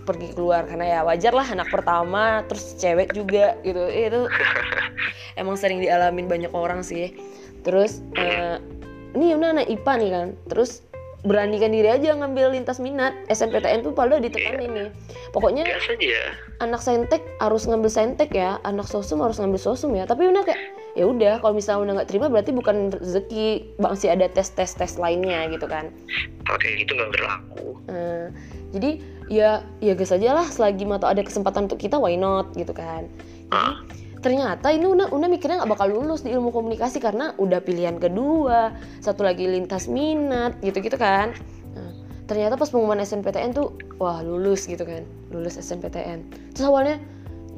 pergi 0.09 0.33
keluar. 0.33 0.65
Karena 0.65 0.87
ya 0.89 1.01
wajar 1.05 1.37
lah 1.37 1.45
anak 1.45 1.69
pertama 1.69 2.43
terus 2.49 2.73
cewek 2.81 3.13
juga 3.13 3.61
gitu. 3.61 3.85
Itu 3.85 4.21
emang 5.41 5.61
sering 5.61 5.85
dialamin 5.85 6.25
banyak 6.25 6.53
orang 6.57 6.81
sih. 6.81 7.13
Terus 7.63 8.01
eh, 8.17 8.57
ini 9.13 9.37
Una 9.37 9.61
anak 9.61 9.69
IPA 9.69 9.93
nih 10.01 10.11
kan. 10.11 10.29
Terus 10.49 10.83
beranikan 11.23 11.71
diri 11.71 11.87
aja 11.87 12.19
ngambil 12.19 12.55
lintas 12.55 12.83
minat. 12.83 13.15
SNPTN 13.31 13.87
tuh 13.87 13.95
padahal 13.95 14.19
ditekanin 14.23 14.71
nih 14.75 14.89
pokoknya 15.31 15.63
biasa 15.63 15.95
aja 15.95 16.23
anak 16.63 16.81
saintek 16.83 17.23
harus 17.43 17.67
ngambil 17.67 17.91
saintek 17.91 18.31
ya. 18.35 18.63
Anak 18.63 18.87
sosum 18.87 19.23
harus 19.23 19.39
ngambil 19.43 19.59
sosum 19.59 19.95
ya. 19.95 20.07
Tapi 20.07 20.31
Una 20.31 20.47
kayak 20.47 20.59
ya 20.95 21.05
udah 21.09 21.43
kalau 21.43 21.55
misalnya 21.59 21.81
Una 21.83 21.93
nggak 22.01 22.11
terima 22.11 22.27
berarti 22.31 22.51
bukan 22.55 22.95
rezeki 22.95 23.79
masih 23.83 24.15
ada 24.15 24.31
tes 24.31 24.51
tes 24.55 24.71
tes 24.75 24.93
lainnya 24.99 25.47
gitu 25.51 25.67
kan. 25.67 25.91
Kalau 26.47 26.59
kayak 26.59 26.87
gitu 26.87 26.93
nggak 26.95 27.11
berlaku. 27.15 27.69
Eh, 27.91 28.27
jadi 28.75 28.91
ya 29.31 29.51
ya 29.83 29.93
gas 29.95 30.15
aja 30.15 30.35
lah 30.35 30.47
selagi 30.47 30.87
atau 30.87 31.09
ada 31.11 31.23
kesempatan 31.23 31.71
untuk 31.71 31.83
kita 31.83 31.99
why 31.99 32.15
not 32.15 32.51
gitu 32.55 32.75
kan. 32.75 33.11
Jadi 33.53 34.02
ternyata 34.23 34.71
ini 34.71 34.87
Una 34.87 35.11
Una 35.11 35.27
mikirnya 35.27 35.63
nggak 35.63 35.73
bakal 35.75 35.93
lulus 35.93 36.23
di 36.23 36.31
ilmu 36.31 36.55
komunikasi 36.55 37.03
karena 37.03 37.35
udah 37.37 37.61
pilihan 37.61 37.99
kedua. 37.99 38.73
Satu 39.03 39.27
lagi 39.27 39.45
lintas 39.51 39.91
minat 39.91 40.57
gitu 40.63 40.79
gitu 40.79 40.95
kan. 40.95 41.35
Nah, 41.75 41.91
ternyata 42.31 42.55
pas 42.55 42.71
pengumuman 42.71 43.03
SNPTN 43.03 43.51
tuh 43.53 43.75
wah 43.99 44.23
lulus 44.23 44.71
gitu 44.71 44.87
kan. 44.87 45.03
Lulus 45.35 45.59
SNPTN 45.59 46.55
terus 46.55 46.65
awalnya 46.65 47.03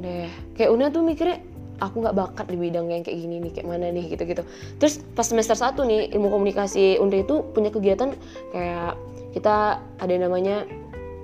deh 0.00 0.26
kayak 0.58 0.70
Una 0.74 0.90
tuh 0.90 1.06
mikirnya 1.06 1.38
aku 1.82 2.06
nggak 2.06 2.16
bakat 2.16 2.46
di 2.50 2.56
bidang 2.58 2.86
yang 2.90 3.02
kayak 3.02 3.18
gini 3.18 3.42
nih 3.42 3.52
kayak 3.54 3.66
mana 3.66 3.90
nih 3.90 4.04
gitu 4.14 4.22
gitu 4.26 4.42
terus 4.78 5.02
pas 5.14 5.26
semester 5.26 5.58
1 5.58 5.74
nih 5.74 6.00
ilmu 6.14 6.30
komunikasi 6.30 7.02
Unda 7.02 7.22
itu 7.22 7.42
punya 7.50 7.70
kegiatan 7.74 8.14
kayak 8.54 8.94
kita 9.34 9.82
ada 9.98 10.10
yang 10.10 10.30
namanya 10.30 10.62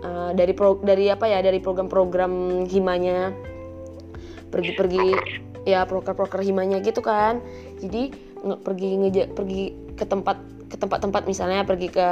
uh, 0.02 0.30
dari 0.34 0.50
pro, 0.50 0.82
dari 0.82 1.06
apa 1.06 1.30
ya 1.30 1.38
dari 1.42 1.62
program-program 1.62 2.64
himanya 2.66 3.30
pergi-pergi 4.50 5.06
ya 5.64 5.86
proker-proker 5.86 6.42
himanya 6.44 6.82
gitu 6.82 7.00
kan. 7.00 7.40
Jadi 7.80 8.12
nge- 8.44 8.60
pergi 8.60 8.88
ngeja 9.00 9.24
pergi 9.32 9.62
ke 9.96 10.04
tempat 10.04 10.36
ke 10.70 10.76
tempat-tempat 10.78 11.26
misalnya 11.26 11.66
pergi 11.66 11.88
ke 11.90 12.08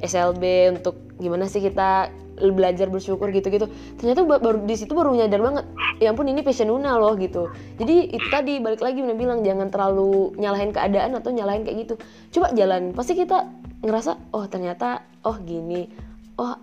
SLB 0.00 0.74
untuk 0.80 0.96
gimana 1.20 1.44
sih 1.46 1.60
kita 1.60 2.08
belajar 2.40 2.88
bersyukur 2.88 3.28
gitu-gitu. 3.28 3.68
Ternyata 4.00 4.24
ba- 4.24 4.40
baru 4.40 4.64
di 4.64 4.72
situ 4.72 4.96
baru 4.96 5.12
nyadar 5.12 5.44
banget 5.44 5.64
ya 6.00 6.08
ampun 6.08 6.24
ini 6.24 6.40
passion 6.40 6.72
Una 6.72 6.96
loh 6.96 7.12
gitu. 7.20 7.52
Jadi 7.76 8.16
itu 8.16 8.26
tadi 8.32 8.56
balik 8.64 8.80
lagi 8.80 9.04
Una 9.04 9.12
bilang 9.12 9.44
jangan 9.44 9.68
terlalu 9.68 10.32
nyalahin 10.40 10.72
keadaan 10.72 11.12
atau 11.20 11.30
nyalahin 11.30 11.68
kayak 11.68 11.84
gitu. 11.84 11.94
Coba 12.32 12.56
jalan 12.56 12.96
pasti 12.96 13.12
kita 13.12 13.44
ngerasa 13.84 14.16
oh 14.32 14.44
ternyata 14.48 15.04
oh 15.24 15.36
gini 15.40 16.09
oh 16.40 16.56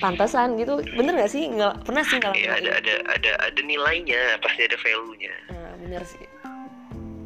pantasan 0.00 0.56
gitu 0.56 0.80
bener 0.90 1.12
gak 1.14 1.28
sih 1.28 1.44
nggak 1.46 1.84
pernah 1.84 2.00
sih 2.02 2.16
ngalamin 2.16 2.40
ya 2.40 2.52
ada 2.56 2.70
ada 2.74 2.94
ada 3.12 3.30
ada 3.44 3.60
nilainya 3.62 4.40
pasti 4.40 4.64
ada 4.64 4.76
value 4.76 5.16
nya 5.18 5.34
Nah, 5.46 5.72
bener 5.78 6.02
sih. 6.02 6.24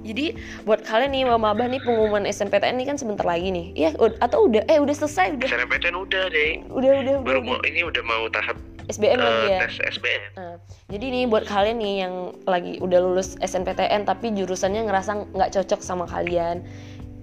Jadi 0.02 0.38
buat 0.62 0.82
kalian 0.82 1.10
nih 1.10 1.22
mau 1.24 1.34
mabah 1.36 1.66
nih 1.66 1.82
pengumuman 1.82 2.22
SNPTN 2.24 2.78
ini 2.78 2.86
kan 2.86 2.94
sebentar 2.94 3.26
lagi 3.26 3.50
nih. 3.50 3.74
Iya, 3.74 3.90
ud- 3.96 4.14
atau 4.20 4.46
udah 4.46 4.62
eh 4.64 4.78
udah 4.78 4.94
selesai 4.94 5.34
udah. 5.34 5.50
SNMPTN 5.50 5.96
udah 5.96 6.22
deh 6.30 6.50
Udah 6.70 6.90
udah 6.96 7.14
baru 7.22 7.40
udah. 7.42 7.48
mau 7.48 7.58
ini 7.62 7.82
udah 7.82 8.02
mau 8.02 8.22
tahap 8.30 8.54
SBM 8.86 9.18
lagi 9.18 9.34
eh, 9.42 9.50
ya. 9.50 9.58
tes 9.66 9.74
SBM 9.98 10.22
Nah, 10.38 10.54
jadi 10.86 11.06
nih 11.10 11.22
buat 11.26 11.42
kalian 11.44 11.76
nih 11.76 11.94
yang 12.00 12.14
lagi 12.46 12.78
udah 12.78 12.98
lulus 13.02 13.34
SNPTN 13.40 14.06
tapi 14.06 14.30
jurusannya 14.30 14.86
ngerasa 14.86 15.10
nggak 15.28 15.50
cocok 15.52 15.80
sama 15.82 16.06
kalian, 16.06 16.62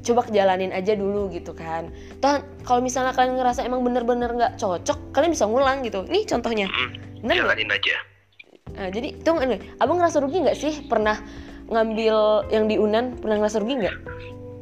coba 0.04 0.28
jalanin 0.28 0.70
aja 0.70 0.94
dulu 0.94 1.32
gitu 1.32 1.56
kan. 1.56 1.88
Toh 2.20 2.38
kalau 2.62 2.80
misalnya 2.80 3.12
kalian 3.12 3.40
ngerasa 3.40 3.64
emang 3.64 3.82
bener-bener 3.82 4.30
nggak 4.30 4.60
cocok, 4.60 5.16
kalian 5.16 5.32
bisa 5.32 5.48
ngulang 5.48 5.80
gitu. 5.82 6.04
Nih 6.06 6.24
contohnya. 6.24 6.68
Mm, 6.68 6.92
Bener 7.24 7.34
nggak? 7.34 7.48
jalanin 7.48 7.72
aja 7.72 7.96
Nah, 8.74 8.90
jadi 8.90 9.14
nih, 9.14 9.60
abang 9.78 10.02
ngerasa 10.02 10.18
rugi 10.18 10.42
nggak 10.42 10.58
sih 10.58 10.74
pernah 10.86 11.22
ngambil 11.70 12.18
yang 12.50 12.66
di 12.66 12.76
Unan 12.76 13.16
pernah 13.16 13.38
ngerasa 13.38 13.62
rugi 13.62 13.76
nggak? 13.80 13.96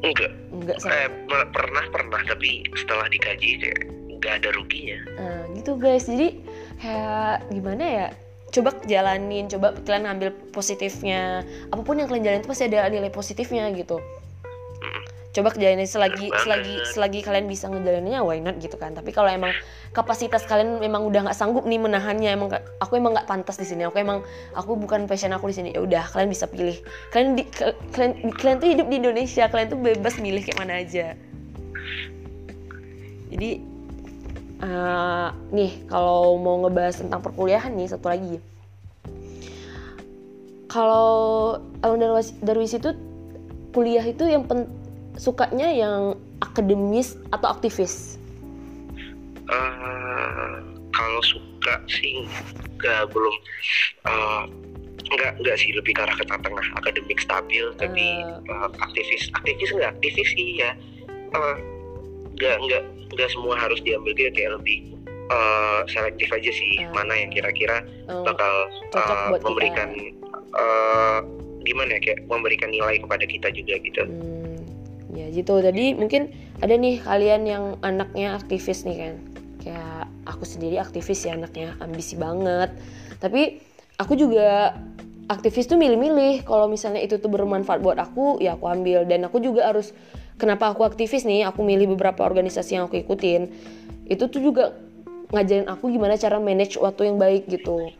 enggak 0.02 0.32
Enggak 0.52 0.78
sama. 0.82 0.92
eh, 0.94 1.10
per- 1.26 1.50
pernah 1.54 1.84
pernah 1.90 2.22
tapi 2.26 2.66
setelah 2.74 3.06
dikaji 3.08 3.50
kayak 3.58 3.80
nggak 4.18 4.34
ada 4.42 4.50
ruginya 4.54 5.00
Nah, 5.16 5.42
gitu 5.56 5.78
guys. 5.78 6.06
Jadi 6.06 6.44
kayak 6.78 7.50
gimana 7.50 7.84
ya? 7.84 8.08
Coba 8.52 8.76
jalanin, 8.84 9.48
coba 9.48 9.80
kalian 9.80 10.12
ambil 10.12 10.30
positifnya. 10.52 11.42
Apa 11.72 11.82
pun 11.82 11.96
yang 11.96 12.12
kalian 12.12 12.26
jalanin 12.28 12.42
itu 12.44 12.52
pasti 12.52 12.68
ada 12.68 12.92
nilai 12.92 13.08
positifnya 13.08 13.72
gitu. 13.72 13.96
Coba 15.32 15.56
jalanin 15.56 15.88
selagi 15.88 16.28
Bener 16.28 16.42
selagi 16.44 16.76
banget. 16.76 16.92
selagi 16.92 17.20
kalian 17.24 17.46
bisa 17.48 17.72
ngejalaninnya 17.72 18.20
why 18.20 18.44
not 18.44 18.60
gitu 18.60 18.76
kan. 18.76 18.92
Tapi 18.92 19.16
kalau 19.16 19.32
emang 19.32 19.56
kapasitas 19.96 20.44
kalian 20.44 20.84
memang 20.84 21.08
udah 21.08 21.32
nggak 21.32 21.38
sanggup 21.40 21.64
nih 21.64 21.80
menahannya, 21.80 22.36
emang 22.36 22.52
aku 22.84 23.00
emang 23.00 23.16
nggak 23.16 23.32
pantas 23.32 23.56
di 23.56 23.64
sini. 23.64 23.88
Aku 23.88 23.96
emang 23.96 24.28
aku 24.52 24.76
bukan 24.76 25.08
passion 25.08 25.32
aku 25.32 25.48
di 25.48 25.56
sini. 25.56 25.70
Ya 25.72 25.80
udah, 25.80 26.04
kalian 26.12 26.28
bisa 26.28 26.52
pilih. 26.52 26.76
Kalian 27.16 27.40
di, 27.40 27.48
kalian 27.96 28.36
kalian 28.36 28.58
tuh 28.60 28.70
hidup 28.76 28.88
di 28.92 28.96
Indonesia, 29.00 29.48
kalian 29.48 29.68
tuh 29.72 29.80
bebas 29.80 30.20
milih 30.20 30.44
kayak 30.44 30.60
mana 30.60 30.84
aja. 30.84 31.16
Jadi 33.32 33.52
eh, 34.60 35.28
nih 35.56 35.72
kalau 35.88 36.36
mau 36.36 36.60
ngebahas 36.60 37.08
tentang 37.08 37.24
perkuliahan 37.24 37.72
nih 37.72 37.88
satu 37.88 38.12
lagi. 38.12 38.36
Kalau 40.68 41.60
Alun 41.84 42.00
Darwis, 42.00 42.32
Darwis 42.44 42.76
itu 42.76 42.96
kuliah 43.72 44.04
itu 44.04 44.28
yang 44.28 44.44
sukanya 45.16 45.68
yang 45.68 46.02
akademis 46.40 47.16
atau 47.30 47.50
aktivis? 47.50 48.18
Eh, 49.46 50.54
kalau 50.92 51.22
suka 51.24 51.76
sih 51.88 52.24
nggak 52.78 53.12
belum 53.12 53.36
enggak 55.12 55.32
enggak 55.38 55.58
sih 55.60 55.76
lebih 55.76 55.92
ke 55.92 56.02
arah 56.02 56.16
ke 56.16 56.24
tengah 56.24 56.68
akademik 56.78 57.20
stabil 57.20 57.68
tapi 57.76 58.24
Eh. 58.24 58.48
uh, 58.48 58.70
aktivis 58.80 59.28
aktivis 59.36 59.70
enggak 59.72 59.92
aktivis 59.94 60.30
sih 60.32 60.48
ya 60.58 60.72
uh, 61.36 61.56
enggak 62.40 62.64
enggak 63.12 63.30
semua 63.30 63.60
harus 63.60 63.84
diambil 63.84 64.16
gitu 64.16 64.32
kayak 64.32 64.56
lebih 64.56 64.96
uh, 65.28 65.84
selektif 65.86 66.32
aja 66.32 66.48
sih 66.50 66.80
Eh. 66.80 66.88
mana 66.96 67.12
yang 67.14 67.28
kira-kira 67.30 67.84
Eh, 68.08 68.24
bakal 68.24 68.54
uh, 68.96 69.36
kita. 69.36 69.44
memberikan 69.44 69.90
uh, 70.56 71.20
gimana 71.62 72.00
ya 72.00 72.02
kayak 72.02 72.20
memberikan 72.26 72.72
nilai 72.72 72.96
kepada 72.98 73.26
kita 73.28 73.52
juga 73.52 73.76
gitu 73.78 74.04
Hmm, 74.08 74.41
ya 75.12 75.28
gitu. 75.32 75.60
Jadi 75.60 75.96
mungkin 75.96 76.32
ada 76.64 76.74
nih 76.76 77.04
kalian 77.04 77.42
yang 77.48 77.64
anaknya 77.84 78.36
aktivis 78.40 78.84
nih 78.88 78.98
kan. 78.98 79.16
Kayak 79.62 80.10
aku 80.26 80.44
sendiri 80.48 80.82
aktivis 80.82 81.22
ya 81.28 81.38
anaknya, 81.38 81.78
ambisi 81.84 82.18
banget. 82.18 82.74
Tapi 83.22 83.62
aku 84.02 84.18
juga 84.18 84.74
aktivis 85.30 85.70
tuh 85.70 85.78
milih-milih. 85.78 86.44
Kalau 86.48 86.66
misalnya 86.66 87.04
itu 87.04 87.22
tuh 87.22 87.30
bermanfaat 87.30 87.80
buat 87.80 88.00
aku, 88.02 88.42
ya 88.42 88.58
aku 88.58 88.66
ambil. 88.68 89.06
Dan 89.06 89.28
aku 89.28 89.38
juga 89.38 89.70
harus 89.70 89.94
kenapa 90.42 90.74
aku 90.74 90.82
aktivis 90.82 91.24
nih? 91.24 91.46
Aku 91.46 91.62
milih 91.62 91.94
beberapa 91.94 92.26
organisasi 92.26 92.80
yang 92.80 92.90
aku 92.90 93.00
ikutin. 93.00 93.54
Itu 94.10 94.28
tuh 94.28 94.42
juga 94.42 94.74
ngajarin 95.32 95.70
aku 95.72 95.88
gimana 95.94 96.20
cara 96.20 96.42
manage 96.42 96.76
waktu 96.82 97.14
yang 97.14 97.18
baik 97.22 97.48
gitu. 97.48 97.94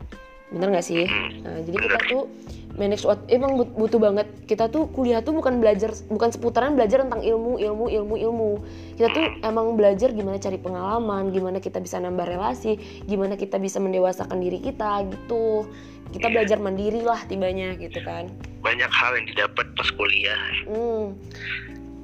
Bener 0.52 0.68
gak 0.68 0.84
sih? 0.84 1.08
Nah, 1.40 1.64
jadi 1.64 1.78
kita 1.80 1.98
tuh 2.12 2.28
manage 2.76 3.04
waktu 3.04 3.24
emang 3.36 3.60
but- 3.60 3.74
butuh 3.76 4.00
banget. 4.00 4.26
Kita 4.48 4.68
tuh 4.72 4.88
kuliah 4.92 5.20
tuh 5.20 5.36
bukan 5.36 5.60
belajar 5.60 5.92
bukan 6.08 6.28
seputaran 6.32 6.74
belajar 6.76 7.04
tentang 7.04 7.20
ilmu 7.20 7.60
ilmu 7.60 7.86
ilmu 7.88 8.14
ilmu. 8.16 8.50
Kita 8.96 9.08
tuh 9.12 9.24
emang 9.44 9.76
belajar 9.76 10.12
gimana 10.12 10.40
cari 10.40 10.58
pengalaman 10.60 11.32
gimana 11.32 11.58
kita 11.60 11.78
bisa 11.80 12.00
nambah 12.00 12.24
relasi 12.24 12.76
gimana 13.04 13.36
kita 13.36 13.60
bisa 13.60 13.80
mendewasakan 13.80 14.40
diri 14.40 14.58
kita 14.60 15.04
gitu. 15.08 15.68
Kita 16.12 16.28
belajar 16.28 16.60
mandiri 16.60 17.00
lah 17.00 17.20
tibanya 17.24 17.72
gitu 17.80 18.00
kan. 18.04 18.28
Banyak 18.60 18.92
hal 18.92 19.16
yang 19.16 19.26
didapat 19.32 19.66
pas 19.72 19.88
kuliah. 19.96 20.44
Hmm. 20.68 21.16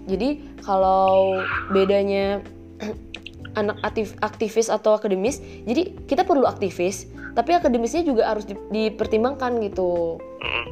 Jadi 0.08 0.40
kalau 0.64 1.36
bedanya 1.68 2.40
anak 3.54 3.78
aktif, 3.80 4.12
aktivis 4.20 4.68
atau 4.68 4.92
akademis, 4.92 5.38
jadi 5.64 5.94
kita 6.04 6.22
perlu 6.22 6.44
aktivis, 6.44 7.06
tapi 7.32 7.52
akademisnya 7.52 8.02
juga 8.02 8.26
harus 8.26 8.44
di- 8.44 8.58
dipertimbangkan 8.70 9.62
gitu. 9.62 10.18
Mm. 10.40 10.66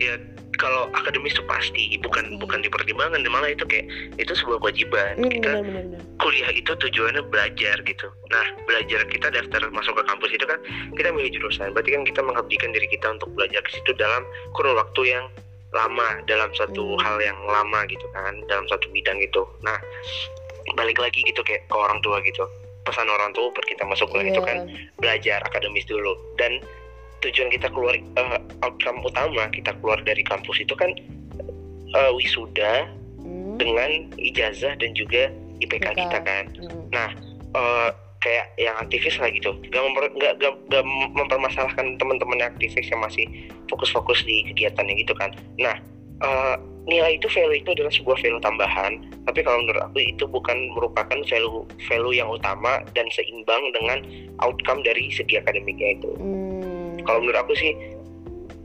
ya 0.00 0.18
kalau 0.58 0.90
akademis 0.90 1.30
itu 1.32 1.42
pasti 1.46 1.94
bukan 1.98 2.26
Pasti. 2.26 2.38
bukan 2.38 2.58
dipertimbangkan 2.60 3.22
malah 3.30 3.50
itu 3.50 3.62
kayak 3.62 3.86
itu 4.14 4.30
sebuah 4.32 4.58
kewajiban 4.58 5.14
Hmm, 5.16 5.30
kita 5.30 5.48
benar 5.48 5.62
benar 5.62 5.82
benar. 5.86 6.00
kuliah 6.18 6.50
itu 6.50 6.70
tujuannya 6.72 7.22
belajar 7.24 7.76
gitu. 7.78 8.06
Nah, 8.28 8.46
belajar 8.64 9.06
kita 9.06 9.30
daftar 9.30 9.62
masuk 9.70 9.94
ke 9.94 10.04
kampus 10.04 10.30
itu 10.30 10.42
kan 10.42 10.58
kita 10.92 11.08
milih 11.10 11.30
jurusan. 11.32 11.70
Berarti 11.70 11.94
kan 11.94 12.02
kita 12.02 12.20
mengabdikan 12.20 12.70
diri 12.70 12.90
kita 12.90 13.14
untuk 13.14 13.30
belajar 13.32 13.62
ke 13.62 13.70
situ 13.70 13.94
dalam 13.94 14.22
kurun 14.52 14.74
waktu 14.74 15.02
yang 15.08 15.24
lama, 15.72 16.20
dalam 16.26 16.50
satu 16.52 16.84
Hmm. 16.94 17.00
hal 17.00 17.16
yang 17.18 17.38
lama 17.42 17.80
gitu 17.86 18.04
kan, 18.10 18.34
dalam 18.44 18.66
satu 18.66 18.90
bidang 18.90 19.18
gitu. 19.18 19.46
Nah, 19.62 19.78
balik 20.74 20.98
lagi 20.98 21.20
gitu 21.22 21.40
kayak 21.42 21.66
ke 21.68 21.76
orang 21.76 21.98
tua 22.00 22.18
gitu. 22.22 22.44
Pesan 22.82 23.06
orang 23.06 23.30
tua 23.30 23.54
buat 23.54 23.66
kita 23.66 23.86
masuk 23.86 24.10
kuliah 24.10 24.34
itu 24.34 24.42
Iya. 24.42 24.48
kan 24.48 24.58
belajar 24.98 25.38
akademis 25.46 25.86
dulu 25.86 26.18
dan 26.34 26.58
tujuan 27.22 27.54
kita 27.54 27.70
keluar 27.70 27.94
eh, 27.94 28.38
outcome 28.66 28.98
utama 29.06 29.46
kita 29.54 29.70
keluar 29.78 30.02
dari 30.02 30.26
kampus 30.26 30.58
itu 30.58 30.74
kan 30.74 30.90
eh, 31.92 32.12
wisuda 32.16 32.90
Hmm, 33.22 33.54
dengan 33.54 34.10
ijazah 34.18 34.74
dan 34.82 34.90
juga 34.98 35.30
IPK 35.62 35.94
kita 35.94 36.18
kan. 36.26 36.44
hmm. 36.58 36.90
Nah, 36.90 37.14
eh, 37.54 37.88
kayak 38.18 38.50
yang 38.58 38.74
aktivis 38.82 39.14
lah 39.22 39.30
gitu, 39.30 39.54
gak, 39.70 39.78
memper, 39.82 40.10
gak, 40.18 40.42
gak, 40.42 40.54
gak 40.70 40.84
mempermasalahkan 41.14 41.98
teman-teman 41.98 42.42
aktivis 42.42 42.86
yang 42.90 42.98
masih 42.98 43.26
fokus-fokus 43.70 44.26
di 44.26 44.42
kegiatannya 44.50 44.94
gitu 44.98 45.14
kan. 45.14 45.30
Nah, 45.58 45.78
eh, 46.22 46.56
nilai 46.82 47.14
itu 47.14 47.30
value 47.30 47.62
itu 47.62 47.70
adalah 47.78 47.92
sebuah 47.94 48.18
value 48.18 48.42
tambahan, 48.42 48.92
tapi 49.30 49.40
kalau 49.46 49.62
menurut 49.62 49.82
aku 49.86 49.98
itu 50.02 50.24
bukan 50.26 50.70
merupakan 50.74 51.18
value 51.30 51.62
value 51.86 52.14
yang 52.18 52.26
utama 52.30 52.82
dan 52.98 53.06
seimbang 53.14 53.62
dengan 53.70 54.02
outcome 54.42 54.82
dari 54.82 55.10
segi 55.14 55.38
akademiknya 55.38 55.98
itu. 55.98 56.10
Hmm. 56.18 56.98
Kalau 57.06 57.22
menurut 57.22 57.38
aku 57.46 57.54
sih 57.54 57.72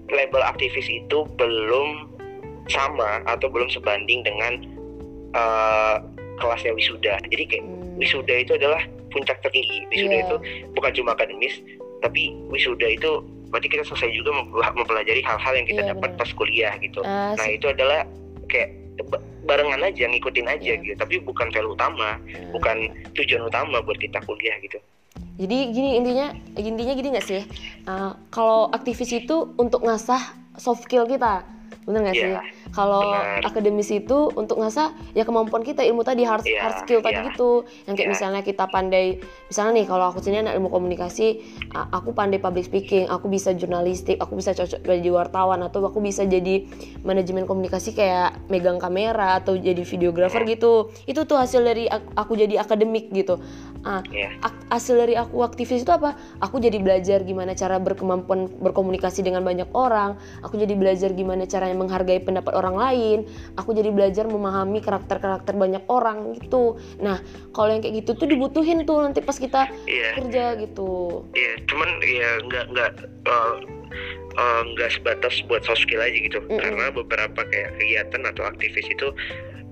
label 0.10 0.42
aktivis 0.42 0.88
itu 0.90 1.28
belum 1.38 2.10
sama 2.68 3.22
atau 3.30 3.48
belum 3.50 3.70
sebanding 3.70 4.26
dengan 4.26 4.54
eh, 5.38 5.96
kelasnya 6.42 6.74
wisuda. 6.74 7.22
Jadi 7.30 7.44
kayak 7.46 7.66
Hmm. 7.66 7.98
wisuda 8.02 8.34
itu 8.42 8.58
adalah 8.58 8.82
puncak 9.14 9.38
tertinggi. 9.46 9.86
Wisuda 9.94 10.16
Iya. 10.18 10.24
itu 10.26 10.36
bukan 10.74 10.92
cuma 10.98 11.14
akademis, 11.14 11.54
tapi 12.02 12.34
wisuda 12.50 12.88
itu 12.94 13.22
berarti 13.48 13.68
kita 13.68 13.84
selesai 13.84 14.10
juga 14.12 14.32
mempel- 14.34 14.76
mempelajari 14.76 15.22
hal-hal 15.22 15.54
yang 15.56 15.68
kita 15.68 15.82
Iya, 15.82 15.90
dapat 15.96 16.10
pas 16.16 16.30
kuliah 16.32 16.74
gitu. 16.78 17.00
Ah, 17.02 17.34
Nah 17.34 17.48
itu 17.48 17.66
adalah 17.66 18.04
kayak 18.46 18.70
ba- 19.08 19.24
barengan 19.44 19.82
aja, 19.82 20.04
ngikutin 20.06 20.48
aja 20.48 20.72
Iya. 20.76 20.84
gitu. 20.84 20.96
Tapi 20.96 21.16
bukan 21.22 21.48
value 21.50 21.74
utama, 21.74 22.16
ah. 22.16 22.18
bukan 22.52 22.78
tujuan 23.16 23.48
utama 23.48 23.80
buat 23.80 23.98
kita 23.98 24.20
kuliah 24.24 24.56
gitu. 24.60 24.80
Jadi 25.38 25.58
gini 25.70 25.90
intinya 25.98 26.28
intinya 26.56 26.94
gini 26.94 27.08
nggak 27.14 27.26
sih? 27.26 27.42
Uh, 27.86 28.14
kalau 28.30 28.70
aktivis 28.70 29.10
itu 29.12 29.54
untuk 29.56 29.82
ngasah 29.82 30.22
soft 30.58 30.86
skill 30.86 31.06
kita, 31.06 31.46
bener 31.88 32.04
nggak 32.04 32.16
sih? 32.16 32.28
Iya, 32.28 32.42
Kalau 32.70 33.00
akademis 33.40 33.88
itu 33.90 34.28
untuk 34.36 34.60
ngasah 34.60 34.92
ya 35.16 35.24
kemampuan 35.24 35.64
kita 35.64 35.82
ilmu 35.82 36.04
tadi 36.04 36.22
hard, 36.22 36.44
Iya, 36.44 36.60
hard 36.60 36.76
skill 36.84 37.00
tadi 37.00 37.16
iya. 37.16 37.32
gitu. 37.32 37.64
Yang 37.88 37.96
kayak 37.96 38.04
Iya. 38.04 38.14
misalnya 38.14 38.42
kita 38.44 38.66
pandai, 38.68 39.06
misalnya 39.48 39.72
nih 39.74 39.86
kalau 39.88 40.12
aku 40.12 40.20
sini 40.20 40.44
anak 40.44 40.54
ilmu 40.54 40.68
komunikasi, 40.68 41.40
aku 41.72 42.12
pandai 42.12 42.38
public 42.38 42.68
speaking, 42.68 43.08
aku 43.08 43.26
bisa 43.26 43.56
jurnalistik, 43.56 44.20
aku 44.20 44.36
bisa 44.36 44.52
cocok 44.52 44.84
jadi 44.84 45.10
wartawan 45.10 45.64
atau 45.64 45.80
aku 45.82 46.04
bisa 46.04 46.22
jadi 46.22 46.68
manajemen 47.02 47.48
komunikasi 47.48 47.96
kayak 47.96 48.36
megang 48.46 48.78
kamera 48.78 49.40
atau 49.40 49.56
jadi 49.56 49.80
videografer 49.80 50.44
Iya. 50.44 50.60
gitu. 50.60 50.74
Itu 51.06 51.24
tuh 51.24 51.40
hasil 51.40 51.64
dari 51.64 51.88
ak- 51.88 52.12
aku 52.14 52.36
jadi 52.36 52.60
akademik 52.60 53.10
gitu. 53.10 53.40
Ah, 53.88 54.04
ak- 54.44 54.68
hasil 54.68 55.00
dari 55.00 55.16
aku 55.16 55.40
aktivis 55.40 55.80
itu 55.80 55.88
apa? 55.88 56.12
Aku 56.44 56.60
jadi 56.60 56.76
belajar 56.76 57.24
gimana 57.24 57.56
cara 57.56 57.80
berkemampuan 57.80 58.52
berkomunikasi 58.60 59.24
dengan 59.24 59.48
banyak 59.48 59.72
orang. 59.72 60.20
Aku 60.44 60.60
jadi 60.60 60.76
belajar 60.76 61.16
gimana 61.16 61.48
caranya 61.48 61.80
menghargai 61.80 62.20
pendapat 62.20 62.52
orang 62.52 62.76
lain. 62.76 63.20
Aku 63.56 63.72
jadi 63.72 63.88
belajar 63.88 64.28
memahami 64.28 64.84
karakter-karakter 64.84 65.56
banyak 65.56 65.88
orang 65.88 66.36
gitu. 66.36 66.76
Nah, 67.00 67.24
kalau 67.56 67.72
yang 67.72 67.80
kayak 67.80 68.04
gitu 68.04 68.12
tuh 68.14 68.28
dibutuhin 68.28 68.84
tuh 68.84 69.00
nanti 69.00 69.24
pas 69.24 69.40
kita 69.40 69.72
Iya. 69.88 70.20
kerja 70.20 70.60
gitu. 70.60 71.24
Iya, 71.32 71.64
cuman 71.64 71.90
ya 72.04 72.32
nggak 72.44 72.66
nggak 72.68 72.92
eh, 74.38 74.62
nggak 74.68 74.92
sebatas 74.94 75.40
buat 75.48 75.64
soft 75.64 75.82
skill 75.82 76.04
aja 76.04 76.12
gitu. 76.14 76.44
Mm-mm. 76.44 76.60
Karena 76.60 76.92
beberapa 76.92 77.40
kayak 77.48 77.80
kegiatan 77.80 78.22
atau 78.28 78.44
aktivis 78.44 78.84
itu 78.84 79.16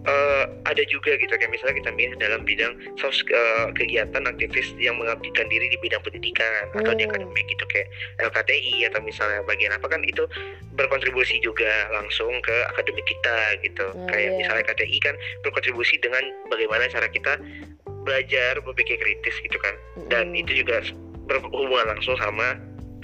eh, 0.05 0.43
ada 0.65 0.83
juga 0.87 1.13
gitu. 1.15 1.29
Kayak 1.29 1.51
misalnya 1.51 1.75
kita 1.81 1.91
milih 1.91 2.15
dalam 2.17 2.41
bidang 2.43 2.73
soft 2.97 3.21
sk- 3.21 3.33
eh, 3.33 3.67
kegiatan 3.73 4.23
aktivis 4.23 4.73
yang 4.77 4.95
mengabdikan 4.95 5.45
diri 5.47 5.67
di 5.67 5.77
bidang 5.81 6.01
pendidikan 6.01 6.69
atau 6.73 6.93
di 6.93 7.05
Mm. 7.05 7.09
akademik 7.09 7.45
gitu 7.45 7.65
kayak 7.67 7.87
LKTI 8.21 8.87
atau 8.87 8.99
misalnya 9.01 9.41
bagian 9.43 9.73
apa 9.73 9.85
kan 9.85 10.01
itu 10.01 10.23
berkontribusi 10.73 11.41
juga 11.41 11.69
langsung 11.91 12.31
ke 12.41 12.55
akademik 12.71 13.05
kita 13.05 13.37
gitu. 13.61 13.85
Mm, 13.93 14.07
kayak 14.07 14.31
misalnya 14.37 14.63
KTI 14.65 14.97
kan 15.01 15.15
berkontribusi 15.41 15.95
dengan 15.99 16.21
bagaimana 16.47 16.85
cara 16.87 17.07
kita 17.07 17.37
belajar 18.05 18.61
berpikir 18.61 18.97
kritis 18.97 19.33
gitu 19.41 19.57
kan 19.57 19.73
dan 20.07 20.29
itu 20.31 20.61
juga 20.61 20.77
berhubungan 21.25 21.89
langsung 21.89 22.13
sama 22.21 22.53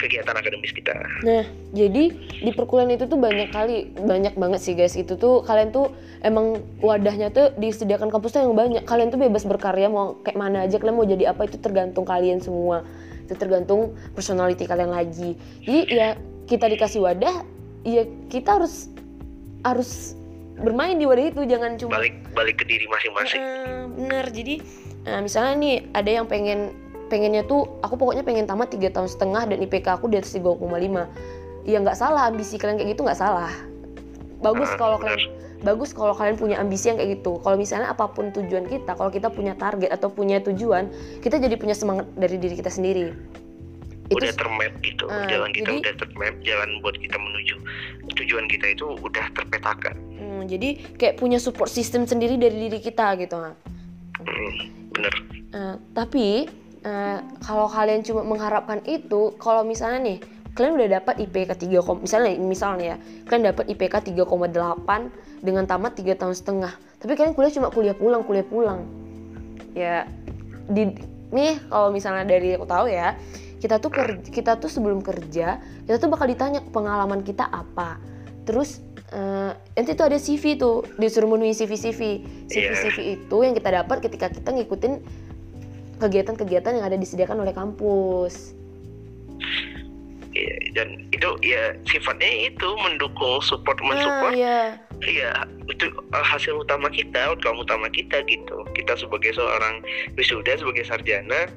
kegiatan 0.02 0.34
akademis 0.34 0.74
kita. 0.74 0.90
Nah, 1.22 1.46
jadi 1.70 2.10
di 2.42 2.50
perkuliahan 2.50 2.90
itu 2.98 3.06
tuh 3.06 3.14
banyak 3.16 3.54
kali, 3.54 3.94
banyak 3.94 4.34
banget 4.34 4.60
sih 4.60 4.74
guys. 4.74 4.98
Itu 4.98 5.14
tuh 5.14 5.46
kalian 5.46 5.70
tuh 5.70 5.94
emang 6.26 6.58
wadahnya 6.82 7.30
tuh 7.30 7.54
disediakan 7.54 8.10
kampus 8.10 8.34
tuh 8.34 8.42
yang 8.42 8.58
banyak. 8.58 8.82
Kalian 8.82 9.14
tuh 9.14 9.22
bebas 9.22 9.46
berkarya 9.46 9.86
mau 9.86 10.18
kayak 10.26 10.34
mana 10.34 10.66
aja, 10.66 10.82
kalian 10.82 10.98
mau 10.98 11.06
jadi 11.06 11.30
apa 11.30 11.46
itu 11.46 11.62
tergantung 11.62 12.02
kalian 12.02 12.42
semua. 12.42 12.82
Itu 13.30 13.38
tergantung 13.38 13.94
personality 14.18 14.66
kalian 14.66 14.90
lagi. 14.90 15.38
Jadi 15.62 15.80
ya 15.94 16.18
kita 16.50 16.66
dikasih 16.66 17.06
wadah, 17.06 17.46
ya 17.86 18.02
kita 18.26 18.58
harus 18.58 18.90
harus 19.62 20.18
bermain 20.58 20.98
di 20.98 21.06
wadah 21.06 21.30
itu, 21.30 21.40
jangan 21.46 21.78
cuma 21.78 22.02
Balik 22.02 22.14
balik 22.34 22.56
ke 22.60 22.64
diri 22.66 22.84
masing-masing. 22.90 23.40
Heeh, 23.40 23.80
bener 23.94 24.26
jadi 24.34 24.54
nah, 25.06 25.18
misalnya 25.22 25.54
nih 25.58 25.76
ada 25.94 26.10
yang 26.10 26.26
pengen 26.26 26.81
pengennya 27.12 27.44
tuh 27.44 27.68
aku 27.84 28.00
pokoknya 28.00 28.24
pengen 28.24 28.48
tamat 28.48 28.72
tiga 28.72 28.88
tahun 28.88 29.04
setengah 29.04 29.44
dan 29.44 29.60
IPK 29.60 30.00
aku 30.00 30.08
di 30.08 30.16
atas 30.16 30.32
3,5 30.32 30.64
ya 31.62 31.76
nggak 31.76 31.92
salah 31.94 32.32
ambisi 32.32 32.56
kalian 32.56 32.80
kayak 32.80 32.96
gitu 32.96 33.04
nggak 33.04 33.20
salah 33.20 33.52
bagus 34.40 34.72
Ah, 34.72 34.80
kalau 34.80 34.96
kalian 34.96 35.28
bagus 35.62 35.92
kalau 35.92 36.16
kalian 36.16 36.34
punya 36.34 36.56
ambisi 36.56 36.88
yang 36.88 36.96
kayak 36.96 37.20
gitu 37.20 37.36
kalau 37.38 37.54
misalnya 37.54 37.92
apa 37.92 38.08
pun 38.08 38.32
tujuan 38.32 38.64
kita 38.64 38.96
kalau 38.96 39.12
kita 39.12 39.28
punya 39.28 39.52
target 39.54 39.92
atau 39.92 40.08
punya 40.08 40.40
tujuan 40.40 40.88
kita 41.20 41.36
jadi 41.36 41.54
punya 41.54 41.76
semangat 41.76 42.08
dari 42.16 42.40
diri 42.40 42.56
kita 42.56 42.72
sendiri 42.72 43.12
itu 44.10 44.18
udah 44.18 44.34
termap 44.36 44.72
gitu, 44.84 45.08
Ah, 45.08 45.24
jalan 45.24 45.48
kita 45.54 45.72
jadi- 45.72 45.80
udah 45.80 45.94
termap, 45.96 46.34
jalan 46.44 46.68
buat 46.84 46.96
kita 47.00 47.16
menuju 47.16 47.56
tujuan 48.12 48.44
kita 48.44 48.66
itu 48.68 48.84
udah 49.00 49.26
terpetakan. 49.32 49.94
hmm, 50.12 50.42
jadi 50.52 50.68
kayak 51.00 51.14
punya 51.16 51.40
support 51.40 51.72
system 51.72 52.04
sendiri 52.04 52.36
dari 52.36 52.68
diri 52.68 52.76
kita 52.76 53.16
gitu. 53.16 53.40
Hmm, 53.40 54.52
bener. 54.92 55.14
Eh, 55.56 55.76
tapi 55.96 56.44
eh, 56.82 57.18
kalau 57.42 57.66
kalian 57.70 58.02
cuma 58.02 58.22
mengharapkan 58.26 58.82
itu, 58.84 59.34
kalau 59.38 59.62
misalnya 59.62 60.00
nih 60.02 60.18
kalian 60.52 60.76
udah 60.76 60.88
dapat 61.00 61.14
IPK 61.24 61.50
3, 61.64 62.04
misalnya 62.04 62.32
misalnya 62.36 62.84
ya 62.84 62.96
kalian 63.24 63.44
dapat 63.56 63.64
IPK 63.72 63.94
3,8 64.12 65.40
dengan 65.40 65.64
tamat 65.64 65.92
3 65.96 66.12
tahun 66.20 66.34
setengah. 66.36 66.72
Tapi 67.00 67.12
kalian 67.16 67.32
kuliah 67.32 67.52
cuma 67.52 67.68
kuliah 67.72 67.96
pulang 67.96 68.22
kuliah 68.22 68.46
pulang. 68.46 68.80
Ya 69.72 70.04
di 70.68 70.92
nih 71.32 71.56
kalau 71.72 71.88
misalnya 71.88 72.28
dari 72.28 72.54
aku 72.54 72.68
tahu 72.68 72.92
ya 72.92 73.16
kita 73.58 73.80
tuh 73.80 73.88
kerja, 73.88 74.28
kita 74.28 74.52
tuh 74.60 74.68
sebelum 74.68 75.00
kerja 75.00 75.62
kita 75.88 75.96
tuh 75.96 76.12
bakal 76.12 76.28
ditanya 76.28 76.60
pengalaman 76.68 77.24
kita 77.24 77.48
apa. 77.48 77.96
Terus 78.44 78.84
uh, 79.14 79.56
nanti 79.72 79.96
tuh 79.96 80.06
ada 80.08 80.18
CV 80.20 80.60
tuh 80.60 80.84
disuruh 81.00 81.32
memenuhi 81.32 81.56
CV 81.56 81.72
CV 81.80 82.00
CV 82.52 82.70
CV 82.76 82.98
itu 83.16 83.36
yang 83.40 83.56
kita 83.56 83.70
dapat 83.82 84.04
ketika 84.04 84.28
kita 84.28 84.52
ngikutin 84.52 85.00
kegiatan-kegiatan 86.02 86.82
yang 86.82 86.86
ada 86.90 86.98
disediakan 86.98 87.46
oleh 87.46 87.54
kampus 87.54 88.58
Iya, 90.32 90.56
dan 90.72 90.88
itu 91.12 91.28
ya 91.44 91.76
sifatnya 91.84 92.48
itu 92.48 92.68
mendukung 92.80 93.44
support 93.44 93.76
mensupport. 93.84 94.32
Iya. 94.32 94.80
Iya, 95.02 95.50
itu 95.66 95.90
uh, 96.14 96.22
hasil 96.22 96.62
utama 96.62 96.86
kita, 96.86 97.34
outcome 97.34 97.58
utama 97.58 97.90
kita 97.90 98.22
gitu. 98.30 98.62
Kita 98.70 98.94
sebagai 98.94 99.34
seorang 99.34 99.82
wisuda, 100.14 100.54
sebagai 100.54 100.86
sarjana, 100.86 101.50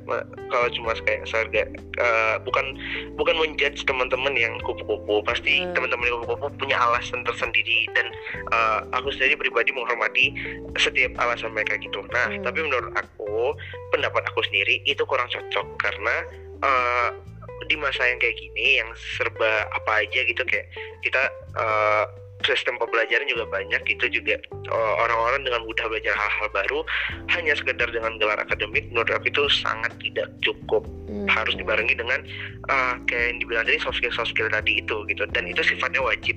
kalau 0.49 0.67
cuma 0.73 0.97
kayak 1.05 1.29
sarga, 1.29 1.69
uh, 2.01 2.41
bukan 2.41 2.73
bukan 3.21 3.37
menjudge 3.37 3.85
teman-teman 3.85 4.33
yang 4.33 4.57
kupu-kupu. 4.65 5.21
Pasti 5.29 5.61
hmm. 5.61 5.77
teman-teman 5.77 6.09
yang 6.09 6.17
kupu-kupu 6.25 6.57
punya 6.57 6.77
alasan 6.81 7.21
tersendiri 7.21 7.85
dan 7.93 8.09
uh, 8.49 8.79
aku 8.97 9.13
sendiri 9.13 9.37
pribadi 9.37 9.69
menghormati 9.77 10.33
setiap 10.81 11.13
alasan 11.21 11.53
mereka 11.53 11.77
gitu. 11.77 12.01
Nah, 12.09 12.33
hmm. 12.33 12.41
tapi 12.41 12.65
menurut 12.65 12.97
aku, 12.97 13.53
pendapat 13.93 14.25
aku 14.25 14.41
sendiri 14.49 14.81
itu 14.89 15.05
kurang 15.05 15.29
cocok 15.29 15.69
karena 15.77 16.15
uh, 16.65 17.09
di 17.69 17.77
masa 17.77 18.09
yang 18.09 18.17
kayak 18.17 18.37
gini 18.37 18.81
yang 18.81 18.89
serba 18.97 19.69
apa 19.73 20.05
aja 20.05 20.21
gitu 20.27 20.43
kayak 20.45 20.69
kita 21.01 21.29
uh, 21.57 22.05
sistem 22.45 22.77
pembelajaran 22.77 23.27
juga 23.27 23.49
banyak 23.49 23.83
itu 23.89 24.05
juga 24.21 24.37
uh, 24.71 24.93
orang-orang 25.03 25.43
dengan 25.43 25.61
mudah 25.65 25.85
belajar 25.89 26.13
hal-hal 26.13 26.47
baru 26.53 26.79
hanya 27.33 27.53
sekedar 27.57 27.89
dengan 27.89 28.21
gelar 28.21 28.39
akademik 28.39 28.87
menurut 28.93 29.09
aku 29.11 29.33
itu 29.33 29.43
sangat 29.49 29.91
tidak 29.99 30.29
cukup. 30.45 30.85
Hmm. 31.05 31.31
harus 31.31 31.55
dibarengi 31.55 31.95
dengan 31.95 32.19
uh, 32.67 32.99
kayak 33.07 33.25
yang 33.31 33.37
dibilang 33.39 33.63
tadi 33.63 33.79
soft 33.79 33.97
skill 33.97 34.11
soft 34.11 34.35
skill 34.35 34.51
tadi 34.51 34.83
itu 34.83 34.97
gitu. 35.07 35.23
Dan 35.31 35.47
itu 35.47 35.61
sifatnya 35.63 36.03
wajib. 36.03 36.35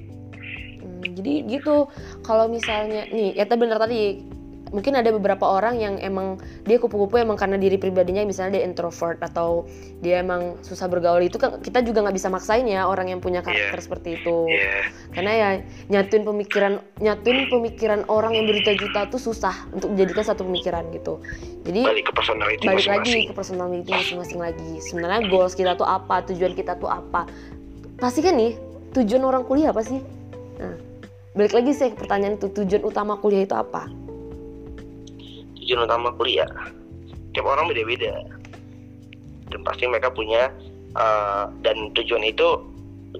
Hmm, 0.80 1.02
jadi 1.18 1.44
gitu 1.50 1.90
kalau 2.22 2.46
misalnya 2.46 3.04
nih 3.10 3.34
ya 3.34 3.44
benar 3.48 3.82
tadi 3.82 4.22
mungkin 4.70 4.96
ada 4.96 5.10
beberapa 5.14 5.44
orang 5.44 5.80
yang 5.80 5.94
emang 6.00 6.40
dia 6.64 6.76
kupu-kupu 6.76 7.20
emang 7.20 7.36
karena 7.36 7.56
diri 7.56 7.76
pribadinya 7.80 8.24
misalnya 8.24 8.60
dia 8.60 8.64
introvert 8.68 9.20
atau 9.20 9.64
dia 10.00 10.20
emang 10.20 10.60
susah 10.64 10.86
bergaul. 10.86 11.20
Itu 11.24 11.40
kan 11.40 11.60
kita 11.60 11.84
juga 11.84 12.04
nggak 12.04 12.16
bisa 12.16 12.28
maksain 12.28 12.68
ya 12.68 12.84
orang 12.84 13.12
yang 13.12 13.20
punya 13.20 13.40
karakter 13.40 13.78
yeah. 13.78 13.84
seperti 13.84 14.08
itu. 14.20 14.38
Yeah. 14.48 14.90
karena 15.08 15.32
ya 15.34 15.48
nyatuin 15.88 16.22
pemikiran 16.22 16.72
nyatuin 17.00 17.48
pemikiran 17.48 18.00
orang 18.12 18.36
yang 18.36 18.44
berjuta-juta 18.44 19.08
tuh 19.08 19.18
susah 19.18 19.66
untuk 19.72 19.96
menjadikan 19.96 20.24
satu 20.24 20.44
pemikiran 20.44 20.84
gitu. 20.94 21.18
Jadi 21.64 21.80
balik 21.82 22.06
ke 22.08 22.12
personality 22.14 22.64
balik 22.68 22.84
masing 22.84 22.92
-masing. 22.92 23.12
lagi 23.16 23.28
ke 23.28 23.34
personality 23.34 23.90
masing-masing 23.90 24.40
lagi. 24.40 24.72
Sebenarnya 24.84 25.20
goals 25.32 25.56
kita 25.56 25.74
tuh 25.74 25.88
apa? 25.88 26.22
Tujuan 26.28 26.52
kita 26.54 26.76
tuh 26.76 26.92
apa? 26.92 27.24
Pasti 27.98 28.20
kan 28.22 28.36
nih 28.36 28.54
tujuan 28.94 29.24
orang 29.24 29.42
kuliah 29.48 29.72
apa 29.72 29.82
sih? 29.82 29.98
Nah 30.60 30.88
balik 31.38 31.54
lagi 31.54 31.70
sih 31.70 31.94
ke 31.94 31.96
pertanyaan 32.02 32.34
itu 32.34 32.50
tujuan 32.50 32.82
utama 32.82 33.14
kuliah 33.22 33.46
itu 33.46 33.54
apa 33.54 33.86
tujuan 35.68 35.84
utama 35.84 36.08
kuliah. 36.16 36.48
Tiap 37.36 37.44
orang 37.44 37.68
beda-beda. 37.68 38.24
Dan 39.52 39.60
pasti 39.68 39.84
mereka 39.84 40.08
punya 40.08 40.48
uh, 40.96 41.52
dan 41.60 41.92
tujuan 41.92 42.24
itu 42.24 42.64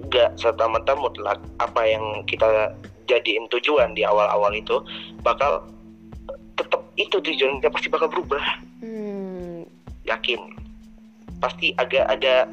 gak 0.09 0.33
serta-merta 0.41 0.97
mutlak 0.97 1.37
apa 1.61 1.81
yang 1.85 2.25
kita 2.25 2.73
jadiin 3.05 3.45
tujuan 3.53 3.93
di 3.93 4.01
awal-awal 4.01 4.49
itu 4.53 4.81
bakal 5.21 5.65
tetap 6.57 6.81
itu 6.97 7.21
tujuannya 7.21 7.69
pasti 7.69 7.87
bakal 7.93 8.09
berubah. 8.09 8.41
Hmm. 8.81 9.61
yakin? 10.09 10.41
Pasti 11.37 11.77
agak 11.77 12.09
ada 12.09 12.49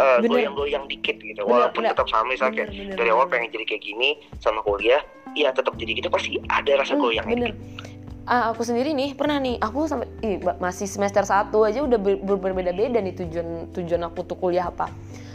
uh, 0.00 0.18
goyang-goyang 0.24 0.88
dikit 0.88 1.20
gitu. 1.20 1.44
Bener, 1.44 1.52
walaupun 1.52 1.84
bener. 1.84 1.92
tetap 1.92 2.08
sama 2.08 2.32
misalnya 2.32 2.64
bener, 2.64 2.96
dari 2.96 3.10
awal 3.12 3.28
pengen 3.28 3.52
jadi 3.52 3.76
kayak 3.76 3.84
gini 3.84 4.16
sama 4.40 4.64
kuliah 4.64 5.04
ya 5.36 5.50
tetap 5.50 5.74
jadi 5.76 5.98
gitu 5.98 6.08
pasti 6.08 6.38
ada 6.48 6.80
rasa 6.80 6.96
hmm, 6.96 7.02
goyang 7.04 7.28
bener. 7.28 7.52
Dikit 7.52 7.93
ah, 8.26 8.52
aku 8.52 8.64
sendiri 8.64 8.96
nih 8.96 9.16
pernah 9.16 9.40
nih. 9.40 9.60
Aku 9.60 9.84
sampai 9.88 10.08
ih, 10.24 10.40
masih 10.60 10.88
semester 10.88 11.24
satu 11.24 11.64
aja 11.64 11.84
udah 11.84 11.98
ber 12.00 12.20
berbeda-beda 12.20 13.00
nih 13.00 13.14
tujuan 13.16 13.70
tujuan 13.72 14.02
aku 14.08 14.24
tuh 14.24 14.36
kuliah 14.36 14.68
apa. 14.68 14.88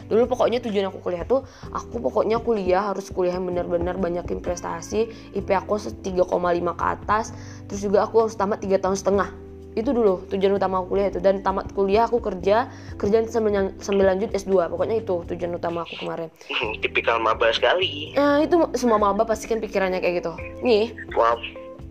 Dulu 0.10 0.26
pokoknya 0.26 0.58
tujuan 0.66 0.90
aku 0.90 1.06
kuliah 1.06 1.22
tuh 1.22 1.46
aku 1.70 2.02
pokoknya 2.02 2.42
kuliah 2.42 2.90
harus 2.90 3.14
kuliah 3.14 3.38
yang 3.38 3.46
benar-benar 3.46 3.94
banyakin 3.94 4.42
prestasi 4.42 5.06
IP 5.38 5.54
aku 5.54 5.78
3,5 5.78 6.26
ke 6.74 6.86
atas 6.86 7.30
terus 7.70 7.86
juga 7.86 8.10
aku 8.10 8.26
harus 8.26 8.34
tamat 8.34 8.58
tiga 8.58 8.82
tahun 8.82 8.98
setengah. 8.98 9.30
Itu 9.78 9.94
dulu 9.94 10.26
tujuan 10.34 10.58
utama 10.58 10.82
aku 10.82 10.98
kuliah 10.98 11.14
itu. 11.14 11.22
Dan 11.22 11.46
tamat 11.46 11.70
kuliah 11.78 12.10
aku 12.10 12.18
kerja 12.26 12.74
kerjaan 12.98 13.30
sambil, 13.30 13.70
sambil 13.78 14.10
lanjut 14.10 14.34
S2 14.34 14.66
pokoknya 14.74 14.98
itu 14.98 15.22
tujuan 15.30 15.62
utama 15.62 15.86
aku 15.86 15.94
kemarin. 16.02 16.34
Tipikal 16.82 17.22
maba 17.22 17.54
sekali. 17.54 18.18
Nah 18.18 18.42
itu 18.42 18.58
semua 18.74 18.98
maba 18.98 19.30
pasti 19.30 19.46
kan 19.46 19.62
pikirannya 19.62 20.02
kayak 20.02 20.26
gitu. 20.26 20.34
Nih 20.66 20.98
wow 21.14 21.38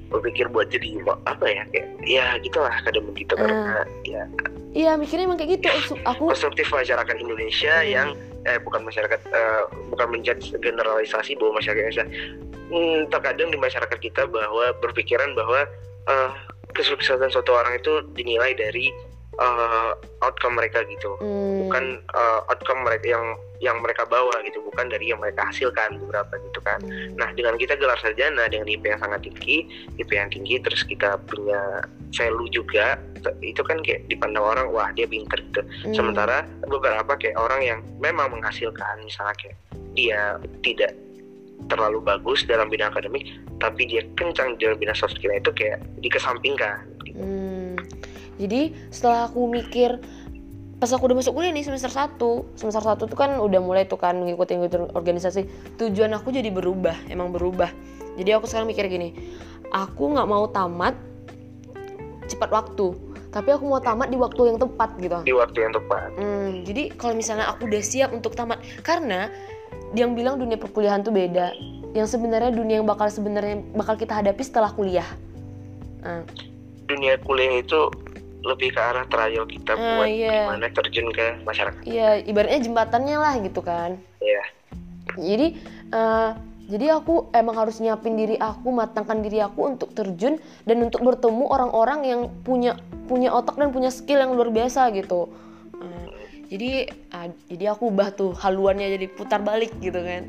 berpikir 0.08 0.48
buat 0.48 0.68
jadi 0.72 1.00
apa 1.28 1.44
ya? 1.46 1.62
Kayak 1.72 1.88
ya 2.04 2.26
gitulah 2.40 2.74
kadang 2.84 3.04
begitu. 3.12 3.32
Uh, 3.36 3.44
karena 3.44 3.82
ya. 4.04 4.24
Iya 4.76 4.90
mikirnya 5.00 5.24
emang 5.28 5.38
kayak 5.40 5.60
gitu. 5.60 5.96
Aku 6.04 6.28
perspektif 6.28 6.68
masyarakat 6.68 7.16
Indonesia 7.16 7.74
hmm. 7.80 7.88
yang 7.88 8.08
eh 8.46 8.58
bukan 8.62 8.84
masyarakat 8.84 9.20
uh, 9.32 9.64
bukan 9.92 10.08
menjadi 10.12 10.56
generalisasi 10.60 11.36
bahwa 11.40 11.60
masyarakat 11.60 11.82
Indonesia. 11.82 12.06
Hmm, 12.68 13.08
terkadang 13.08 13.48
di 13.48 13.56
masyarakat 13.56 13.98
kita 13.98 14.28
bahwa 14.28 14.76
berpikiran 14.84 15.32
bahwa 15.32 15.64
uh, 16.04 16.32
kesuksesan 16.76 17.32
suatu 17.32 17.56
orang 17.56 17.80
itu 17.80 18.04
dinilai 18.12 18.52
dari 18.52 18.92
uh, 19.38 19.92
outcome 20.22 20.59
mereka 20.59 20.83
gitu 20.87 21.14
hmm. 21.22 21.66
bukan 21.66 21.85
uh, 22.12 22.40
outcome 22.51 22.83
mereka 22.85 23.07
yang 23.18 23.27
yang 23.59 23.83
mereka 23.83 24.07
bawa 24.07 24.38
gitu 24.46 24.62
bukan 24.62 24.87
dari 24.87 25.11
yang 25.11 25.18
mereka 25.18 25.51
hasilkan 25.51 25.98
beberapa 25.98 26.38
gitu 26.51 26.61
kan 26.62 26.79
hmm. 26.83 27.18
nah 27.18 27.31
dengan 27.35 27.59
kita 27.59 27.74
gelar 27.74 27.98
sarjana 27.98 28.46
dengan 28.46 28.70
IP 28.70 28.87
yang 28.87 29.01
sangat 29.03 29.27
tinggi 29.27 29.66
IP 29.98 30.11
yang 30.14 30.31
tinggi 30.31 30.62
terus 30.62 30.87
kita 30.87 31.18
punya 31.27 31.83
value 32.14 32.51
juga 32.51 32.98
itu 33.42 33.62
kan 33.66 33.83
kayak 33.83 34.07
dipandang 34.07 34.46
orang 34.46 34.66
wah 34.70 34.90
dia 34.94 35.11
pinter 35.11 35.38
gitu 35.51 35.62
hmm. 35.62 35.94
sementara 35.94 36.46
beberapa 36.70 37.18
kayak 37.18 37.38
orang 37.38 37.61
yang 37.62 37.81
memang 37.98 38.31
menghasilkan 38.31 39.03
misalnya 39.03 39.35
kayak 39.42 39.59
dia 39.98 40.38
tidak 40.62 40.94
terlalu 41.66 41.98
bagus 41.98 42.46
dalam 42.46 42.70
bidang 42.70 42.94
akademik 42.94 43.27
tapi 43.59 43.90
dia 43.90 44.07
kencang 44.14 44.55
dalam 44.62 44.79
bidang 44.79 44.94
soft 44.94 45.18
skill 45.18 45.35
itu 45.35 45.51
kayak 45.59 45.83
dikesampingkan 45.98 46.87
gitu. 47.03 47.18
hmm. 47.18 47.57
Jadi 48.38 48.72
setelah 48.88 49.29
aku 49.29 49.51
mikir 49.51 49.98
pas 50.79 50.94
aku 50.94 51.11
udah 51.11 51.18
masuk 51.18 51.35
kuliah 51.35 51.51
nih 51.51 51.66
semester 51.66 51.90
1 51.90 52.22
semester 52.55 52.83
1 52.87 53.11
tuh 53.11 53.18
kan 53.18 53.35
udah 53.42 53.59
mulai 53.59 53.83
tuh 53.90 53.98
kan 53.98 54.14
ngikutin 54.14 54.94
organisasi. 54.94 55.74
Tujuan 55.74 56.14
aku 56.14 56.31
jadi 56.31 56.55
berubah 56.55 56.94
emang 57.11 57.35
berubah. 57.35 57.68
Jadi 58.14 58.31
aku 58.35 58.46
sekarang 58.46 58.70
mikir 58.70 58.87
gini 58.87 59.14
aku 59.72 60.16
nggak 60.16 60.29
mau 60.29 60.48
tamat 60.48 60.96
cepat 62.29 62.51
waktu 62.53 63.09
tapi 63.29 63.53
aku 63.53 63.68
mau 63.68 63.81
tamat 63.81 64.09
di 64.09 64.16
waktu 64.16 64.40
yang 64.55 64.59
tepat 64.59 64.90
gitu. 65.05 65.18
Di 65.20 65.35
waktu 65.37 65.59
yang 65.68 65.72
tepat. 65.77 66.09
Hmm, 66.16 66.64
jadi 66.64 66.96
kalau 66.96 67.12
misalnya 67.12 67.53
aku 67.53 67.68
udah 67.68 67.83
siap 67.85 68.11
untuk 68.16 68.33
tamat 68.33 68.57
karena 68.81 69.29
yang 69.92 70.16
bilang 70.16 70.40
dunia 70.40 70.57
perkuliahan 70.57 71.05
tuh 71.05 71.12
beda. 71.12 71.53
Yang 71.92 72.16
sebenarnya 72.16 72.57
dunia 72.57 72.81
yang 72.81 72.88
bakal 72.88 73.12
sebenarnya 73.12 73.61
bakal 73.77 74.01
kita 74.01 74.16
hadapi 74.16 74.40
setelah 74.40 74.72
kuliah. 74.72 75.07
Hmm. 75.98 76.22
dunia 76.88 77.20
kuliah 77.20 77.61
itu 77.61 77.90
lebih 78.46 78.74
ke 78.74 78.81
arah 78.81 79.07
trial 79.11 79.44
kita 79.44 79.74
uh, 79.74 79.98
buat 79.98 80.09
iya. 80.09 80.46
gimana 80.46 80.66
terjun 80.70 81.09
ke 81.11 81.27
masyarakat. 81.42 81.83
Iya, 81.83 82.22
ibaratnya 82.22 82.61
jembatannya 82.62 83.16
lah 83.18 83.35
gitu 83.42 83.61
kan. 83.62 83.98
Iya. 84.22 84.42
Jadi 85.18 85.46
uh, 85.90 86.31
jadi 86.68 87.01
aku 87.01 87.33
emang 87.33 87.57
harus 87.57 87.81
nyiapin 87.81 88.14
diri 88.14 88.37
aku, 88.37 88.68
matangkan 88.70 89.24
diri 89.24 89.40
aku 89.40 89.72
untuk 89.72 89.90
terjun 89.96 90.37
dan 90.68 90.77
untuk 90.85 91.01
bertemu 91.01 91.48
orang-orang 91.48 92.01
yang 92.05 92.20
punya 92.44 92.77
punya 93.09 93.33
otak 93.33 93.57
dan 93.57 93.72
punya 93.72 93.88
skill 93.88 94.20
yang 94.20 94.37
luar 94.37 94.53
biasa 94.53 94.92
gitu. 94.92 95.33
Uh, 95.81 96.07
jadi 96.53 96.92
uh, 97.16 97.33
jadi 97.48 97.74
aku 97.74 97.90
ubah 97.90 98.12
tuh 98.14 98.37
haluannya 98.37 99.01
jadi 99.01 99.07
putar 99.11 99.40
balik 99.42 99.72
gitu 99.81 99.98
kan. 99.98 100.29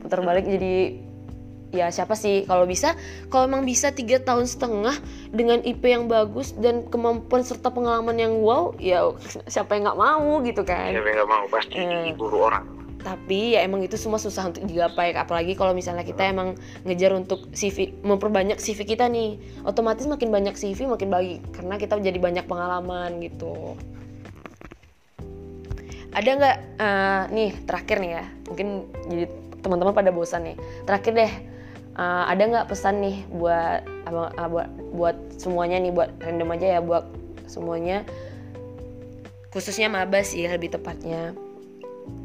Putar 0.00 0.24
balik 0.24 0.48
jadi 0.48 1.09
ya 1.70 1.90
siapa 1.90 2.18
sih? 2.18 2.44
Kalau 2.46 2.66
bisa 2.66 2.98
kalau 3.30 3.46
emang 3.46 3.62
bisa 3.62 3.94
tiga 3.94 4.18
tahun 4.22 4.46
setengah 4.46 4.94
dengan 5.30 5.62
IP 5.62 5.82
yang 5.86 6.10
bagus 6.10 6.54
dan 6.58 6.86
kemampuan 6.90 7.46
serta 7.46 7.70
pengalaman 7.70 8.18
yang 8.18 8.34
wow 8.42 8.74
ya 8.76 9.14
siapa 9.46 9.78
yang 9.78 9.90
nggak 9.90 10.00
mau 10.00 10.42
gitu 10.42 10.62
kan? 10.66 10.90
Siapa 10.90 11.08
yang 11.08 11.18
nggak 11.22 11.30
mau? 11.30 11.44
Pasti 11.48 11.78
eh, 11.78 12.10
diburu 12.10 12.38
orang. 12.50 12.64
Tapi 13.00 13.56
ya 13.56 13.64
emang 13.64 13.80
itu 13.80 13.96
semua 13.96 14.20
susah 14.20 14.52
untuk 14.52 14.68
digapai 14.68 15.16
apalagi 15.16 15.56
kalau 15.56 15.72
misalnya 15.72 16.04
kita 16.04 16.20
emang 16.28 16.52
ngejar 16.84 17.16
untuk 17.16 17.48
CV 17.56 17.96
memperbanyak 18.04 18.60
CV 18.60 18.84
kita 18.84 19.08
nih. 19.08 19.40
Otomatis 19.64 20.04
makin 20.04 20.28
banyak 20.28 20.52
CV 20.52 20.84
makin 20.84 21.08
bagi 21.08 21.40
karena 21.56 21.80
kita 21.80 21.96
jadi 21.96 22.18
banyak 22.20 22.44
pengalaman 22.44 23.16
gitu. 23.24 23.78
Ada 26.10 26.30
nggak 26.36 26.56
uh, 26.76 27.22
nih 27.32 27.50
terakhir 27.64 27.96
nih 28.04 28.12
ya. 28.20 28.24
Mungkin 28.52 28.68
jadi 29.08 29.26
teman-teman 29.64 29.96
pada 29.96 30.10
bosan 30.12 30.52
nih. 30.52 30.56
Terakhir 30.84 31.12
deh 31.16 31.32
uh, 31.96 32.24
ada 32.28 32.42
nggak 32.46 32.68
pesan 32.70 33.02
nih 33.02 33.16
buat 33.32 33.82
uh, 34.10 34.48
buat 34.50 34.68
buat 34.94 35.16
semuanya 35.40 35.80
nih 35.80 35.92
buat 35.94 36.10
random 36.20 36.54
aja 36.54 36.66
ya 36.78 36.80
buat 36.82 37.06
semuanya? 37.50 38.06
Khususnya 39.50 39.90
maba 39.90 40.22
sih 40.22 40.46
lebih 40.46 40.70
tepatnya. 40.70 41.34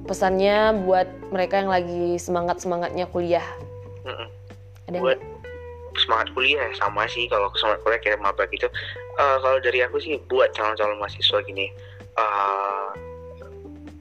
Pesannya 0.05 0.85
buat 0.85 1.09
mereka 1.33 1.61
yang 1.61 1.71
lagi 1.73 2.21
semangat 2.21 2.61
semangatnya 2.61 3.09
kuliah. 3.09 3.45
Mm 4.05 4.29
ada 4.85 5.01
buat 5.01 5.17
semangat 5.97 6.29
kuliah 6.37 6.69
sama 6.77 7.09
sih 7.09 7.25
kalau 7.25 7.49
semangat 7.57 7.81
kuliah 7.81 8.01
kayak 8.05 8.21
maba 8.21 8.45
gitu. 8.53 8.69
Uh, 9.17 9.41
kalau 9.41 9.57
dari 9.57 9.81
aku 9.81 9.97
sih 9.97 10.21
buat 10.29 10.53
calon-calon 10.53 11.01
mahasiswa 11.01 11.41
gini 11.41 11.73
uh, 12.19 12.93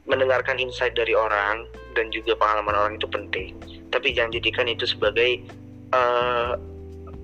mendengarkan 0.04 0.60
insight 0.60 0.92
dari 0.92 1.16
orang 1.16 1.64
dan 1.96 2.10
juga 2.12 2.36
pengalaman 2.36 2.74
orang 2.76 2.92
itu 3.00 3.08
penting 3.08 3.54
tapi 3.94 4.10
jangan 4.10 4.34
jadikan 4.34 4.66
itu 4.66 4.90
sebagai 4.90 5.46
uh, 5.94 6.58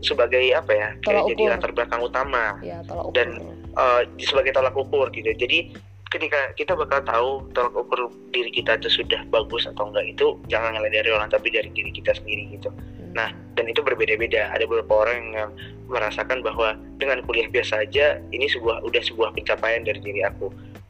sebagai 0.01 0.55
apa 0.55 0.73
ya 0.73 0.89
kayak 1.03 1.27
jadi 1.35 1.43
latar 1.59 1.75
belakang 1.75 2.01
utama. 2.01 2.57
Ya, 2.63 2.81
dan 3.13 3.43
uh, 3.75 4.07
sebagai 4.23 4.55
tolak 4.55 4.79
ukur 4.79 5.11
gitu. 5.11 5.35
Jadi 5.35 5.75
ketika 6.15 6.55
kita 6.55 6.73
bakal 6.79 7.03
tahu 7.03 7.31
tolak 7.53 7.75
ukur 7.75 8.09
diri 8.31 8.55
kita 8.55 8.79
itu 8.79 9.03
sudah 9.03 9.27
bagus 9.29 9.67
atau 9.67 9.91
enggak 9.91 10.07
itu 10.11 10.39
jangan 10.47 10.79
ngeliat 10.79 11.03
dari 11.03 11.11
orang 11.11 11.29
tapi 11.31 11.51
dari 11.51 11.69
diri 11.75 11.91
kita 11.91 12.15
sendiri 12.17 12.51
gitu. 12.55 12.71
Hmm. 12.71 13.13
nah 13.15 13.31
dan 13.59 13.67
itu 13.69 13.83
berbeda-beda. 13.83 14.55
Ada 14.55 14.65
beberapa 14.65 15.05
orang 15.05 15.35
yang 15.35 15.51
merasakan 15.91 16.41
bahwa 16.47 16.79
dengan 17.03 17.21
kuliah 17.27 17.51
biasa 17.51 17.83
aja 17.83 18.23
ini 18.31 18.47
sebuah 18.47 18.87
udah 18.87 19.03
sebuah 19.03 19.35
pencapaian 19.35 19.83
dari 19.83 19.99
diri 19.99 20.23
aku 20.23 20.49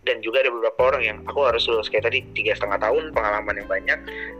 dan 0.08 0.24
juga 0.24 0.40
ada 0.44 0.50
beberapa 0.50 0.80
orang 0.94 1.02
yang 1.04 1.18
aku 1.28 1.40
harus 1.44 1.68
lulus. 1.68 1.92
Kayak 1.92 2.12
tadi 2.12 2.24
tiga 2.32 2.56
setengah 2.56 2.80
tahun 2.80 3.12
pengalaman 3.12 3.60
yang 3.60 3.68
banyak. 3.68 3.98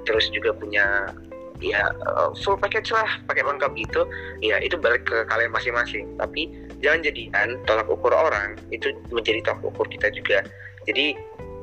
Terus 0.08 0.28
juga 0.32 0.56
punya 0.56 1.12
ya 1.60 1.92
uh, 2.08 2.32
full 2.40 2.56
package 2.56 2.88
lah 2.96 3.20
paket 3.28 3.44
lengkap 3.44 3.72
gitu. 3.76 4.08
Ya 4.40 4.56
itu 4.60 4.80
balik 4.80 5.04
ke 5.04 5.28
kalian 5.28 5.52
masing-masing. 5.52 6.16
Tapi 6.16 6.48
jangan 6.80 7.04
jadikan 7.04 7.60
tolak 7.68 7.88
ukur 7.92 8.12
orang 8.12 8.56
itu 8.72 8.96
menjadi 9.12 9.44
tolak 9.44 9.62
ukur 9.74 9.86
kita 9.88 10.08
juga. 10.12 10.40
Jadi 10.88 11.12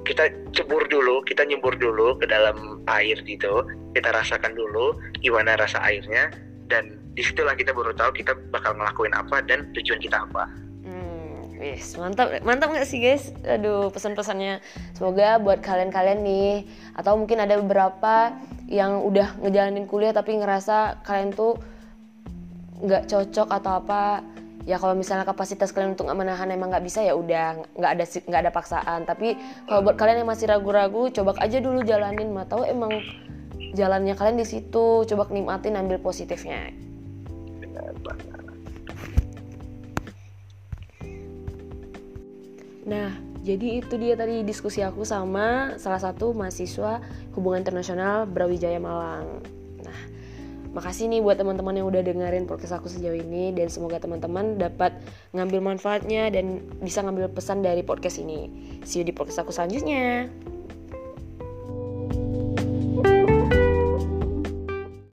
kita 0.07 0.31
cebur 0.55 0.87
dulu, 0.87 1.19
kita 1.27 1.43
nyebur 1.43 1.75
dulu 1.75 2.15
ke 2.15 2.31
dalam 2.31 2.79
air 2.87 3.19
gitu, 3.27 3.67
kita 3.91 4.15
rasakan 4.15 4.55
dulu 4.55 4.95
gimana 5.19 5.59
rasa 5.59 5.83
airnya, 5.83 6.31
dan 6.71 6.95
di 7.11 7.25
situlah 7.25 7.57
kita 7.59 7.75
baru 7.75 7.91
tahu 7.91 8.15
kita 8.15 8.31
bakal 8.55 8.71
ngelakuin 8.79 9.11
apa 9.11 9.43
dan 9.43 9.67
tujuan 9.75 9.99
kita 9.99 10.23
apa. 10.23 10.47
Wis, 11.57 11.97
mantap, 11.97 12.29
mantap 12.45 12.69
nggak 12.69 12.85
sih 12.85 13.01
guys? 13.01 13.33
Aduh, 13.41 13.89
pesan-pesannya 13.89 14.61
semoga 14.93 15.41
buat 15.41 15.57
kalian-kalian 15.65 16.21
nih, 16.21 16.69
atau 16.93 17.17
mungkin 17.17 17.41
ada 17.41 17.57
beberapa 17.57 18.37
yang 18.69 19.01
udah 19.01 19.41
ngejalanin 19.41 19.89
kuliah 19.89 20.13
tapi 20.13 20.37
ngerasa 20.37 21.01
kalian 21.01 21.33
tuh 21.33 21.57
nggak 22.85 23.09
cocok 23.09 23.49
atau 23.49 23.71
apa. 23.81 24.21
Ya 24.67 24.77
kalau 24.77 24.93
misalnya 24.93 25.23
kapasitas 25.23 25.73
kalian 25.73 25.95
untuk 25.95 26.11
menahan 26.11 26.51
emang 26.51 26.69
nggak 26.69 26.85
bisa 26.85 26.99
ya 27.01 27.15
udah 27.15 27.63
nggak 27.73 27.91
ada 27.97 28.05
nggak 28.05 28.41
ada 28.45 28.51
paksaan. 28.53 28.99
Tapi 29.09 29.33
kalau 29.65 29.81
buat 29.81 29.97
kalian 29.97 30.21
yang 30.21 30.29
masih 30.29 30.45
ragu-ragu, 30.51 31.09
coba 31.09 31.41
aja 31.41 31.57
dulu 31.57 31.81
jalanin. 31.81 32.29
Mau 32.35 32.45
tahu 32.45 32.69
emang 32.69 33.01
jalannya 33.73 34.13
kalian 34.13 34.37
di 34.37 34.45
situ. 34.45 35.07
Coba 35.09 35.25
nikmatin, 35.33 35.73
ambil 35.73 35.97
positifnya. 35.97 36.69
Nah, 42.87 43.11
jadi 43.43 43.83
itu 43.83 43.99
dia 43.99 44.15
tadi 44.15 44.47
diskusi 44.47 44.79
aku 44.79 45.03
sama 45.03 45.75
salah 45.75 45.99
satu 45.99 46.31
mahasiswa 46.31 47.03
Hubungan 47.35 47.61
Internasional 47.61 48.23
Brawijaya 48.23 48.79
Malang. 48.79 49.43
Nah, 49.83 49.99
makasih 50.71 51.11
nih 51.11 51.19
buat 51.19 51.35
teman-teman 51.35 51.75
yang 51.75 51.91
udah 51.91 51.99
dengerin 51.99 52.47
podcast 52.47 52.79
aku 52.79 52.87
sejauh 52.87 53.19
ini 53.19 53.51
dan 53.51 53.67
semoga 53.67 53.99
teman-teman 53.99 54.55
dapat 54.55 54.95
ngambil 55.35 55.75
manfaatnya 55.75 56.31
dan 56.31 56.63
bisa 56.79 57.03
ngambil 57.03 57.27
pesan 57.27 57.59
dari 57.59 57.83
podcast 57.83 58.23
ini. 58.23 58.47
See 58.87 59.03
you 59.03 59.05
di 59.05 59.11
podcast 59.11 59.43
aku 59.43 59.51
selanjutnya. 59.51 60.31
thank 62.07 62.39
you 62.39 62.46